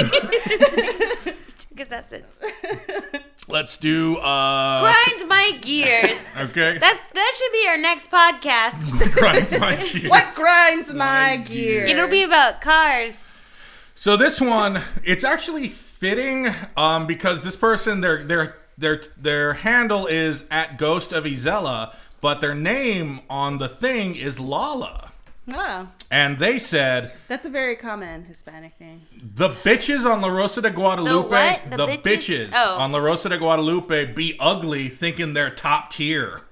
Because 1.70 1.88
that's 1.88 2.12
it. 2.12 3.24
Let's 3.50 3.78
do 3.78 4.16
uh 4.18 4.80
Grind 4.80 5.28
my 5.28 5.58
gears. 5.62 6.18
okay. 6.38 6.76
That 6.78 7.02
that 7.14 7.34
should 7.36 7.52
be 7.52 7.66
our 7.68 7.78
next 7.78 8.10
podcast. 8.10 9.12
grinds 9.12 9.58
my 9.58 9.76
gears. 9.92 10.10
what 10.10 10.34
grinds 10.34 10.88
my, 10.92 10.94
My 10.94 11.36
gears? 11.38 11.90
It'll 11.90 12.08
be 12.08 12.22
about 12.24 12.60
cars. 12.60 13.16
So 13.94 14.16
this 14.16 14.40
one, 14.40 14.82
it's 15.02 15.24
actually 15.24 15.68
fitting 15.68 16.54
um, 16.76 17.06
because 17.06 17.42
this 17.42 17.56
person, 17.56 18.02
their 18.02 18.22
their 18.22 18.56
their 18.76 19.00
their 19.16 19.54
handle 19.54 20.06
is 20.06 20.44
at 20.50 20.76
Ghost 20.76 21.12
of 21.14 21.24
Izella, 21.24 21.94
but 22.20 22.40
their 22.42 22.54
name 22.54 23.20
on 23.30 23.56
the 23.58 23.68
thing 23.68 24.14
is 24.14 24.38
Lala. 24.38 25.07
Oh, 25.50 25.88
And 26.10 26.38
they 26.38 26.58
said 26.58 27.12
that's 27.26 27.46
a 27.46 27.50
very 27.50 27.74
common 27.76 28.24
Hispanic 28.24 28.78
name. 28.80 29.02
the 29.34 29.48
bitches 29.50 30.04
on 30.04 30.20
La 30.20 30.28
Rosa 30.28 30.60
de 30.60 30.70
Guadalupe, 30.70 31.28
The 31.28 31.34
what? 31.34 31.70
the, 31.70 31.76
The 31.76 31.86
bitches, 31.86 32.02
bitches? 32.48 32.50
Oh. 32.54 32.76
on 32.78 32.92
La 32.92 32.98
Rosa 32.98 33.30
de 33.30 33.38
Guadalupe 33.38 34.12
be 34.12 34.36
ugly, 34.38 34.88
thinking 34.88 35.32
they're 35.34 35.50
top 35.50 35.90
tier. 35.90 36.42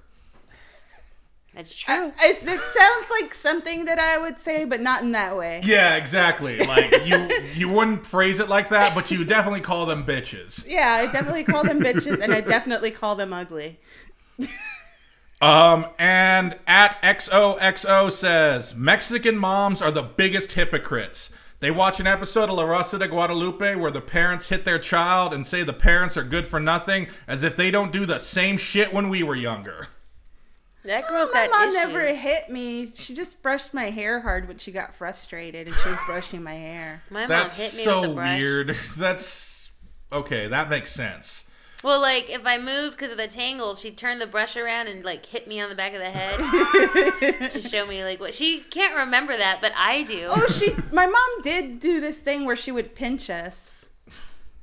That's 1.54 1.74
true. 1.74 2.12
I, 2.18 2.36
it 2.42 2.60
sounds 2.60 3.06
like 3.10 3.32
something 3.32 3.86
that 3.86 3.98
I 3.98 4.18
would 4.18 4.38
say, 4.38 4.66
but 4.66 4.80
not 4.82 5.00
in 5.02 5.12
that 5.12 5.36
way. 5.38 5.62
Yeah, 5.64 5.96
exactly. 5.96 6.58
Like 6.58 7.06
you 7.06 7.30
you 7.54 7.68
wouldn't 7.70 8.06
phrase 8.06 8.40
it 8.40 8.50
like 8.50 8.68
that, 8.68 8.94
but 8.94 9.10
you 9.10 9.24
definitely 9.24 9.60
call 9.62 9.86
them 9.86 10.04
bitches. 10.04 10.66
Yeah, 10.68 10.90
I 10.92 11.06
definitely 11.06 11.44
call 11.44 11.64
them 11.64 11.80
bitches, 11.80 12.20
and 12.20 12.30
I 12.34 12.42
definitely 12.42 12.90
call 12.90 13.14
them 13.16 13.32
ugly. 13.32 13.78
Um, 15.40 15.86
and 15.98 16.56
at 16.66 17.00
XOXO 17.02 18.10
says 18.10 18.74
Mexican 18.74 19.36
moms 19.36 19.82
are 19.82 19.90
the 19.90 20.02
biggest 20.02 20.52
hypocrites. 20.52 21.30
They 21.60 21.70
watch 21.70 22.00
an 22.00 22.06
episode 22.06 22.48
of 22.50 22.56
La 22.56 22.64
Rosa 22.64 22.98
de 22.98 23.08
Guadalupe 23.08 23.74
where 23.76 23.90
the 23.90 24.00
parents 24.00 24.48
hit 24.48 24.64
their 24.64 24.78
child 24.78 25.32
and 25.32 25.46
say 25.46 25.62
the 25.62 25.72
parents 25.72 26.16
are 26.16 26.22
good 26.24 26.46
for 26.46 26.60
nothing, 26.60 27.08
as 27.26 27.42
if 27.42 27.56
they 27.56 27.70
don't 27.70 27.92
do 27.92 28.04
the 28.06 28.18
same 28.18 28.56
shit 28.58 28.92
when 28.92 29.08
we 29.08 29.22
were 29.22 29.34
younger. 29.34 29.88
that 30.84 31.08
girl's 31.08 31.30
My 31.32 31.46
got 31.46 31.50
mom 31.50 31.62
issues. 31.68 31.74
never 31.74 32.06
hit 32.14 32.50
me. 32.50 32.86
She 32.94 33.14
just 33.14 33.42
brushed 33.42 33.72
my 33.74 33.90
hair 33.90 34.20
hard 34.20 34.48
when 34.48 34.58
she 34.58 34.70
got 34.70 34.94
frustrated, 34.94 35.66
and 35.66 35.76
she 35.76 35.88
was 35.88 35.98
brushing 36.06 36.42
my 36.42 36.54
hair. 36.54 37.02
My 37.10 37.20
mom 37.20 37.28
That's 37.28 37.56
hit 37.56 37.74
me 37.74 37.84
so 37.84 38.02
with 38.02 38.10
a 38.10 38.14
brush. 38.14 38.38
weird. 38.38 38.76
That's 38.98 39.70
okay. 40.12 40.48
That 40.48 40.68
makes 40.68 40.92
sense. 40.92 41.44
Well, 41.86 42.00
like 42.00 42.28
if 42.28 42.44
I 42.44 42.58
moved 42.58 42.96
because 42.96 43.12
of 43.12 43.16
the 43.16 43.28
tangles, 43.28 43.78
she 43.80 43.92
turned 43.92 44.20
the 44.20 44.26
brush 44.26 44.56
around 44.56 44.88
and 44.88 45.04
like 45.04 45.24
hit 45.24 45.46
me 45.46 45.60
on 45.60 45.68
the 45.68 45.76
back 45.76 45.92
of 45.94 46.00
the 46.00 46.10
head 46.10 47.50
to 47.52 47.62
show 47.62 47.86
me 47.86 48.02
like 48.02 48.18
what 48.18 48.34
she 48.34 48.58
can't 48.58 48.96
remember 48.96 49.36
that, 49.36 49.60
but 49.60 49.70
I 49.76 50.02
do. 50.02 50.26
Oh, 50.28 50.48
she. 50.48 50.74
My 50.90 51.06
mom 51.06 51.42
did 51.44 51.78
do 51.78 52.00
this 52.00 52.18
thing 52.18 52.44
where 52.44 52.56
she 52.56 52.72
would 52.72 52.96
pinch 52.96 53.30
us. 53.30 53.84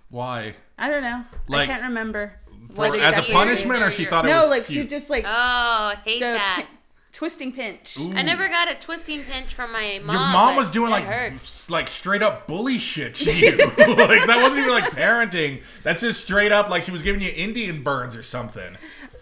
Why? 0.09 0.55
I 0.77 0.89
don't 0.89 1.01
know. 1.01 1.23
Like- 1.47 1.69
I 1.69 1.71
can't 1.71 1.83
remember. 1.83 2.33
What, 2.75 2.99
As 2.99 3.17
a 3.17 3.21
punishment, 3.31 3.79
ears 3.79 3.87
or 3.87 3.95
she 3.95 4.01
your- 4.03 4.09
thought 4.09 4.25
it 4.25 4.27
was. 4.27 4.35
No, 4.35 4.41
was 4.41 4.49
like 4.49 4.67
she 4.67 4.85
just 4.85 5.09
like 5.09 5.23
Oh, 5.25 5.29
I 5.29 5.97
hate 6.03 6.19
the 6.19 6.25
that. 6.25 6.67
Pi- 7.13 7.17
twisting 7.17 7.51
pinch. 7.51 7.97
Ooh. 7.99 8.11
I 8.13 8.21
never 8.23 8.47
got 8.49 8.69
a 8.71 8.75
twisting 8.75 9.23
pinch 9.23 9.53
from 9.53 9.71
my 9.71 9.99
mom. 10.03 10.15
Your 10.15 10.25
mom 10.25 10.55
was 10.55 10.69
doing 10.69 10.91
like 10.91 11.05
hurts. 11.05 11.69
like 11.69 11.87
straight 11.87 12.21
up 12.21 12.47
bully 12.47 12.77
shit 12.79 13.13
to 13.15 13.31
you. 13.35 13.57
like 13.57 14.25
that 14.27 14.39
wasn't 14.41 14.59
even 14.61 14.71
like 14.71 14.91
parenting. 14.91 15.61
That's 15.83 16.01
just 16.01 16.21
straight 16.21 16.51
up 16.51 16.69
like 16.69 16.83
she 16.83 16.91
was 16.91 17.01
giving 17.01 17.21
you 17.21 17.31
Indian 17.35 17.83
burns 17.83 18.15
or 18.15 18.23
something. 18.23 18.75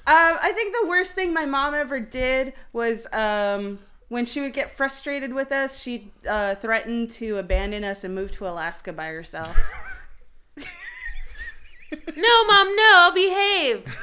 Um, 0.08 0.38
I 0.42 0.52
think 0.56 0.76
the 0.82 0.88
worst 0.88 1.14
thing 1.14 1.34
my 1.34 1.46
mom 1.46 1.74
ever 1.76 2.00
did 2.00 2.54
was 2.74 3.06
um, 3.14 3.80
when 4.10 4.26
she 4.26 4.42
would 4.42 4.54
get 4.54 4.76
frustrated 4.76 5.34
with 5.34 5.52
us, 5.52 5.80
she 5.80 6.12
uh, 6.28 6.56
threatened 6.56 7.12
to 7.12 7.38
abandon 7.38 7.84
us 7.84 8.04
and 8.04 8.16
move 8.16 8.32
to 8.34 8.48
Alaska 8.48 8.92
by 8.94 9.08
herself. 9.08 9.58
No, 12.16 12.46
mom, 12.46 12.74
no, 12.76 12.92
I'll 12.96 13.14
behave. 13.14 13.98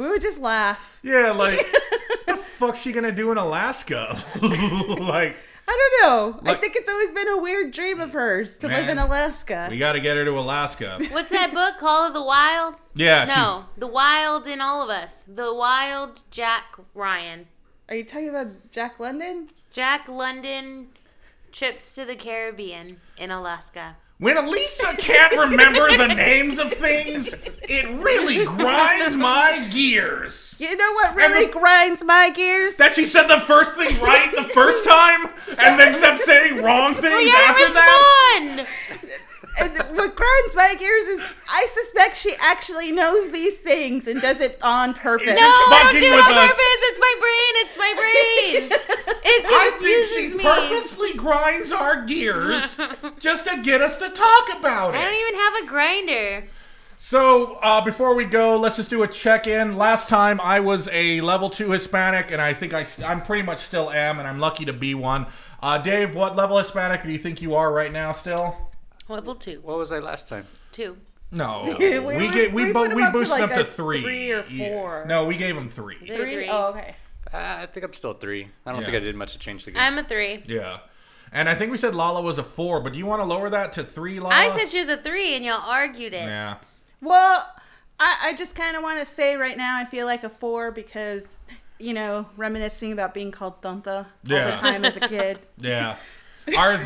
We 0.00 0.08
would 0.08 0.22
just 0.22 0.40
laugh. 0.40 0.98
Yeah, 1.02 1.32
like 1.32 1.58
what 1.58 2.26
the 2.26 2.36
fuck's 2.36 2.80
she 2.80 2.90
gonna 2.90 3.12
do 3.12 3.30
in 3.32 3.36
Alaska? 3.36 4.16
like 4.40 5.36
I 5.68 5.90
don't 6.02 6.02
know. 6.02 6.50
I 6.50 6.54
think 6.54 6.74
it's 6.74 6.88
always 6.88 7.12
been 7.12 7.28
a 7.28 7.36
weird 7.36 7.70
dream 7.70 8.00
of 8.00 8.12
hers 8.14 8.56
to 8.58 8.66
live 8.68 8.88
in 8.88 8.98
Alaska. 8.98 9.68
we 9.70 9.78
got 9.78 9.92
to 9.92 10.00
get 10.00 10.16
her 10.16 10.24
to 10.24 10.32
Alaska. 10.32 10.98
What's 11.10 11.28
that 11.30 11.54
book? 11.54 11.78
Call 11.78 12.08
of 12.08 12.14
the 12.14 12.24
Wild? 12.24 12.74
Yeah, 12.94 13.24
No, 13.26 13.66
The 13.78 13.86
Wild 13.86 14.48
in 14.48 14.60
All 14.60 14.82
of 14.82 14.90
Us. 14.90 15.22
The 15.28 15.54
Wild 15.54 16.24
Jack 16.32 16.64
Ryan. 16.92 17.46
Are 17.88 17.94
you 17.94 18.02
talking 18.02 18.30
about 18.30 18.70
Jack 18.72 18.98
London? 18.98 19.50
Jack 19.70 20.08
London 20.08 20.88
trips 21.52 21.94
to 21.94 22.04
the 22.04 22.16
Caribbean 22.16 23.00
in 23.16 23.30
Alaska. 23.30 23.96
When 24.20 24.36
Elisa 24.36 24.94
can't 24.98 25.34
remember 25.34 25.96
the 25.96 26.08
names 26.08 26.58
of 26.58 26.70
things, 26.74 27.34
it 27.62 27.88
really 28.02 28.44
grinds 28.44 29.16
my 29.16 29.66
gears. 29.72 30.54
You 30.58 30.76
know 30.76 30.92
what 30.92 31.14
really 31.14 31.46
the- 31.46 31.52
grinds 31.52 32.04
my 32.04 32.28
gears? 32.28 32.76
That 32.76 32.94
she 32.94 33.06
said 33.06 33.28
the 33.28 33.40
first 33.40 33.72
thing 33.76 33.98
right 33.98 34.30
the 34.36 34.44
first 34.44 34.84
time, 34.84 35.30
and 35.58 35.80
then 35.80 35.98
kept 35.98 36.20
saying 36.20 36.62
wrong 36.62 36.94
things 36.96 37.32
after 37.34 37.72
that. 37.72 38.66
Respond! 39.62 39.88
and 39.88 39.96
what 39.96 40.16
grinds 40.16 40.54
my 40.56 40.74
gears 40.78 41.04
is 41.04 41.20
I 41.48 41.66
suspect 41.72 42.16
she 42.16 42.34
actually 42.40 42.92
knows 42.92 43.30
these 43.30 43.56
things 43.58 44.06
and 44.06 44.20
does 44.20 44.40
it 44.40 44.58
on 44.62 44.94
purpose. 44.94 45.26
No, 45.26 45.34
I 45.36 45.90
don't 45.92 46.00
do 46.00 46.06
it 46.06 46.12
on 46.12 46.32
us. 46.34 46.50
purpose. 46.50 46.80
It's 46.82 46.98
my 46.98 47.14
brain. 47.20 47.52
It's 47.64 47.78
my 47.78 47.94
brain. 47.96 48.80
It 49.22 49.44
I 49.46 49.70
think 49.70 49.74
confuses 49.80 50.32
she 50.32 50.36
me. 50.38 50.42
purposely 50.42 51.14
grinds 51.14 51.72
our 51.72 52.04
gears 52.04 52.76
just 53.20 53.46
to 53.46 53.60
get 53.62 53.80
us 53.80 53.98
to 53.98 54.08
talk 54.08 54.48
about 54.58 54.94
it. 54.94 54.98
I 54.98 55.04
don't 55.04 55.14
even 55.14 55.34
have 55.34 55.62
a 55.62 55.66
grinder. 55.66 56.48
So, 56.96 57.54
uh, 57.62 57.80
before 57.82 58.14
we 58.14 58.24
go, 58.24 58.56
let's 58.58 58.76
just 58.76 58.90
do 58.90 59.02
a 59.02 59.08
check 59.08 59.46
in. 59.46 59.76
Last 59.76 60.08
time 60.08 60.40
I 60.42 60.60
was 60.60 60.88
a 60.92 61.20
level 61.20 61.48
2 61.48 61.70
Hispanic, 61.70 62.30
and 62.30 62.40
I 62.42 62.52
think 62.54 62.74
I, 62.74 62.84
I'm 63.04 63.22
pretty 63.22 63.42
much 63.42 63.60
still 63.60 63.90
am, 63.90 64.18
and 64.18 64.26
I'm 64.26 64.38
lucky 64.38 64.64
to 64.64 64.72
be 64.72 64.94
one. 64.94 65.26
Uh, 65.62 65.78
Dave, 65.78 66.14
what 66.14 66.34
level 66.34 66.58
Hispanic 66.58 67.02
do 67.02 67.10
you 67.10 67.18
think 67.18 67.40
you 67.40 67.54
are 67.54 67.72
right 67.72 67.92
now 67.92 68.12
still? 68.12 68.56
Level 69.10 69.34
two. 69.34 69.60
What 69.62 69.76
was 69.78 69.92
I 69.92 69.98
last 69.98 70.28
time? 70.28 70.46
Two. 70.72 70.96
No. 71.32 71.74
We 71.78 71.98
we 71.98 71.98
were- 72.00 72.32
gave, 72.32 72.52
we, 72.52 72.64
we 72.66 72.72
bo- 72.72 72.88
we 72.94 73.02
up 73.02 73.12
to 73.12 73.18
boosted 73.18 73.40
like 73.40 73.50
him 73.50 73.58
to 73.58 73.64
3. 73.64 74.02
three 74.02 74.32
or 74.32 74.44
Yeah. 74.48 74.68
four. 74.68 75.04
No, 75.06 75.26
we 75.26 75.36
gave 75.36 75.56
him 75.56 75.68
3. 75.70 75.94
Three? 75.96 76.06
three. 76.06 76.48
Oh, 76.48 76.68
okay. 76.70 76.96
Uh, 77.32 77.36
I 77.62 77.66
think 77.66 77.84
I'm 77.84 77.92
still 77.92 78.14
three. 78.14 78.48
I 78.66 78.72
don't 78.72 78.80
Yeah. 78.80 78.86
think 78.86 78.96
I 78.96 79.00
did 79.04 79.14
much 79.16 79.32
to 79.34 79.38
change 79.38 79.64
the 79.64 79.70
game. 79.72 79.80
I'm 79.82 79.98
a 79.98 80.02
three. 80.04 80.42
Yeah. 80.46 80.78
And 81.32 81.48
I 81.48 81.54
think 81.54 81.70
we 81.70 81.76
said 81.76 81.94
Lala 81.94 82.22
was 82.22 82.38
a 82.38 82.42
4, 82.42 82.80
but 82.80 82.92
do 82.92 82.98
you 82.98 83.06
want 83.06 83.20
to 83.22 83.24
lower 83.26 83.48
that 83.50 83.72
to 83.74 83.84
3, 83.84 84.18
Lala? 84.18 84.34
I 84.34 84.56
said 84.56 84.68
she 84.68 84.80
was 84.80 84.88
a 84.88 84.96
three, 84.96 85.36
and 85.36 85.44
y'all 85.44 85.62
argued 85.64 86.12
it. 86.12 86.24
Yeah. 86.26 86.56
Well, 87.00 87.48
I, 88.00 88.16
I 88.22 88.32
just 88.32 88.56
kind 88.56 88.76
of 88.76 88.82
want 88.82 88.98
to 88.98 89.06
say 89.06 89.36
right 89.36 89.56
now 89.56 89.76
I 89.78 89.84
feel 89.84 90.06
like 90.06 90.24
a 90.24 90.28
four 90.28 90.72
because, 90.72 91.28
you 91.78 91.94
know, 91.94 92.26
reminiscing 92.36 92.90
about 92.90 93.14
being 93.14 93.30
called 93.30 93.62
Tonta 93.62 93.98
all 93.98 94.06
the 94.24 94.56
time 94.60 94.84
as 94.84 94.96
a 94.96 95.00
kid. 95.00 95.38
Yeah. 95.58 95.96
Our 96.58 96.76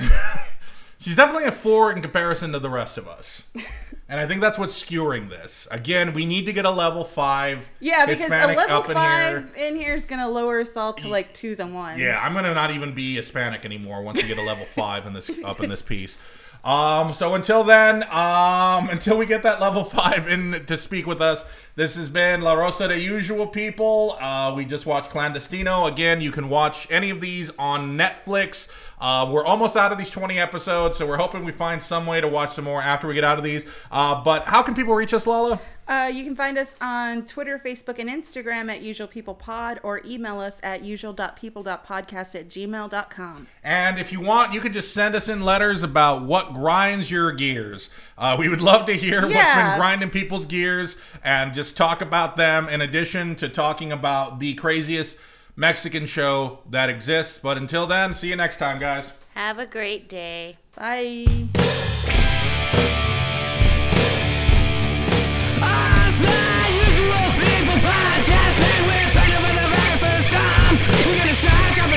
She's 1.04 1.16
definitely 1.16 1.44
a 1.44 1.52
four 1.52 1.92
in 1.92 2.00
comparison 2.00 2.52
to 2.52 2.58
the 2.58 2.70
rest 2.70 2.96
of 2.96 3.06
us. 3.06 3.44
And 4.06 4.20
I 4.20 4.26
think 4.26 4.42
that's 4.42 4.58
what's 4.58 4.74
skewering 4.74 5.30
this. 5.30 5.66
Again, 5.70 6.12
we 6.12 6.26
need 6.26 6.44
to 6.44 6.52
get 6.52 6.66
a 6.66 6.70
level 6.70 7.04
five 7.04 7.66
Yeah, 7.80 8.04
because 8.04 8.20
Hispanic 8.20 8.56
a 8.56 8.60
level 8.60 8.76
up 8.76 8.84
in 8.90 8.96
here. 8.96 9.48
five 9.48 9.56
in 9.56 9.76
here 9.76 9.94
is 9.94 10.04
gonna 10.04 10.28
lower 10.28 10.60
us 10.60 10.76
all 10.76 10.92
to 10.92 11.08
like 11.08 11.32
twos 11.32 11.58
and 11.58 11.74
ones. 11.74 11.98
Yeah, 11.98 12.20
I'm 12.22 12.34
gonna 12.34 12.52
not 12.52 12.70
even 12.70 12.92
be 12.92 13.16
Hispanic 13.16 13.64
anymore 13.64 14.02
once 14.02 14.20
we 14.20 14.28
get 14.28 14.36
a 14.36 14.42
level 14.42 14.66
five 14.66 15.06
in 15.06 15.14
this 15.14 15.30
up 15.44 15.62
in 15.62 15.70
this 15.70 15.80
piece. 15.80 16.18
Um, 16.64 17.12
so 17.12 17.34
until 17.34 17.62
then, 17.62 18.04
um, 18.04 18.88
until 18.90 19.18
we 19.18 19.26
get 19.26 19.42
that 19.42 19.60
level 19.60 19.84
five 19.84 20.26
in 20.26 20.64
to 20.66 20.76
speak 20.76 21.06
with 21.06 21.20
us, 21.20 21.44
this 21.76 21.96
has 21.96 22.08
been 22.08 22.40
La 22.40 22.54
Rosa 22.54 22.88
de 22.88 22.98
Usual 22.98 23.46
People. 23.46 24.16
Uh, 24.20 24.54
we 24.56 24.64
just 24.64 24.86
watched 24.86 25.10
Clandestino. 25.10 25.86
Again, 25.86 26.20
you 26.20 26.30
can 26.30 26.48
watch 26.48 26.86
any 26.90 27.10
of 27.10 27.20
these 27.20 27.50
on 27.58 27.98
Netflix. 27.98 28.68
Uh, 28.98 29.28
we're 29.30 29.44
almost 29.44 29.76
out 29.76 29.92
of 29.92 29.98
these 29.98 30.10
20 30.10 30.38
episodes, 30.38 30.96
so 30.96 31.06
we're 31.06 31.16
hoping 31.16 31.44
we 31.44 31.52
find 31.52 31.82
some 31.82 32.06
way 32.06 32.20
to 32.20 32.28
watch 32.28 32.52
some 32.54 32.64
more 32.64 32.80
after 32.80 33.06
we 33.06 33.14
get 33.14 33.24
out 33.24 33.38
of 33.38 33.44
these. 33.44 33.66
Uh, 33.90 34.22
but 34.22 34.44
how 34.44 34.62
can 34.62 34.74
people 34.74 34.94
reach 34.94 35.12
us, 35.12 35.26
Lala? 35.26 35.60
Uh, 35.86 36.10
you 36.12 36.24
can 36.24 36.34
find 36.34 36.56
us 36.56 36.74
on 36.80 37.26
Twitter, 37.26 37.60
Facebook, 37.62 37.98
and 37.98 38.08
Instagram 38.08 38.70
at 38.70 38.80
Usual 38.80 39.06
People 39.06 39.34
Pod 39.34 39.80
or 39.82 40.00
email 40.04 40.40
us 40.40 40.58
at 40.62 40.82
usual.people.podcast 40.82 42.34
at 42.34 42.48
gmail.com. 42.48 43.46
And 43.62 43.98
if 43.98 44.12
you 44.12 44.20
want, 44.20 44.52
you 44.52 44.60
can 44.60 44.72
just 44.72 44.94
send 44.94 45.14
us 45.14 45.28
in 45.28 45.42
letters 45.42 45.82
about 45.82 46.22
what 46.22 46.54
grinds 46.54 47.10
your 47.10 47.32
gears. 47.32 47.90
Uh, 48.16 48.36
we 48.38 48.48
would 48.48 48.60
love 48.60 48.86
to 48.86 48.94
hear 48.94 49.22
what's 49.22 49.32
been 49.32 49.76
grinding 49.78 50.10
people's 50.10 50.46
gears 50.46 50.96
and 51.22 51.52
just 51.52 51.76
talk 51.76 52.00
about 52.00 52.36
them 52.36 52.68
in 52.68 52.80
addition 52.80 53.34
to 53.36 53.48
talking 53.48 53.92
about 53.92 54.38
the 54.38 54.54
craziest 54.54 55.16
Mexican 55.56 56.06
show 56.06 56.60
that 56.70 56.88
exists. 56.88 57.38
But 57.42 57.58
until 57.58 57.86
then, 57.86 58.14
see 58.14 58.28
you 58.28 58.36
next 58.36 58.56
time, 58.56 58.78
guys. 58.78 59.12
Have 59.34 59.58
a 59.58 59.66
great 59.66 60.08
day. 60.08 60.58
Bye. 60.76 61.63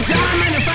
diamond 0.07 0.66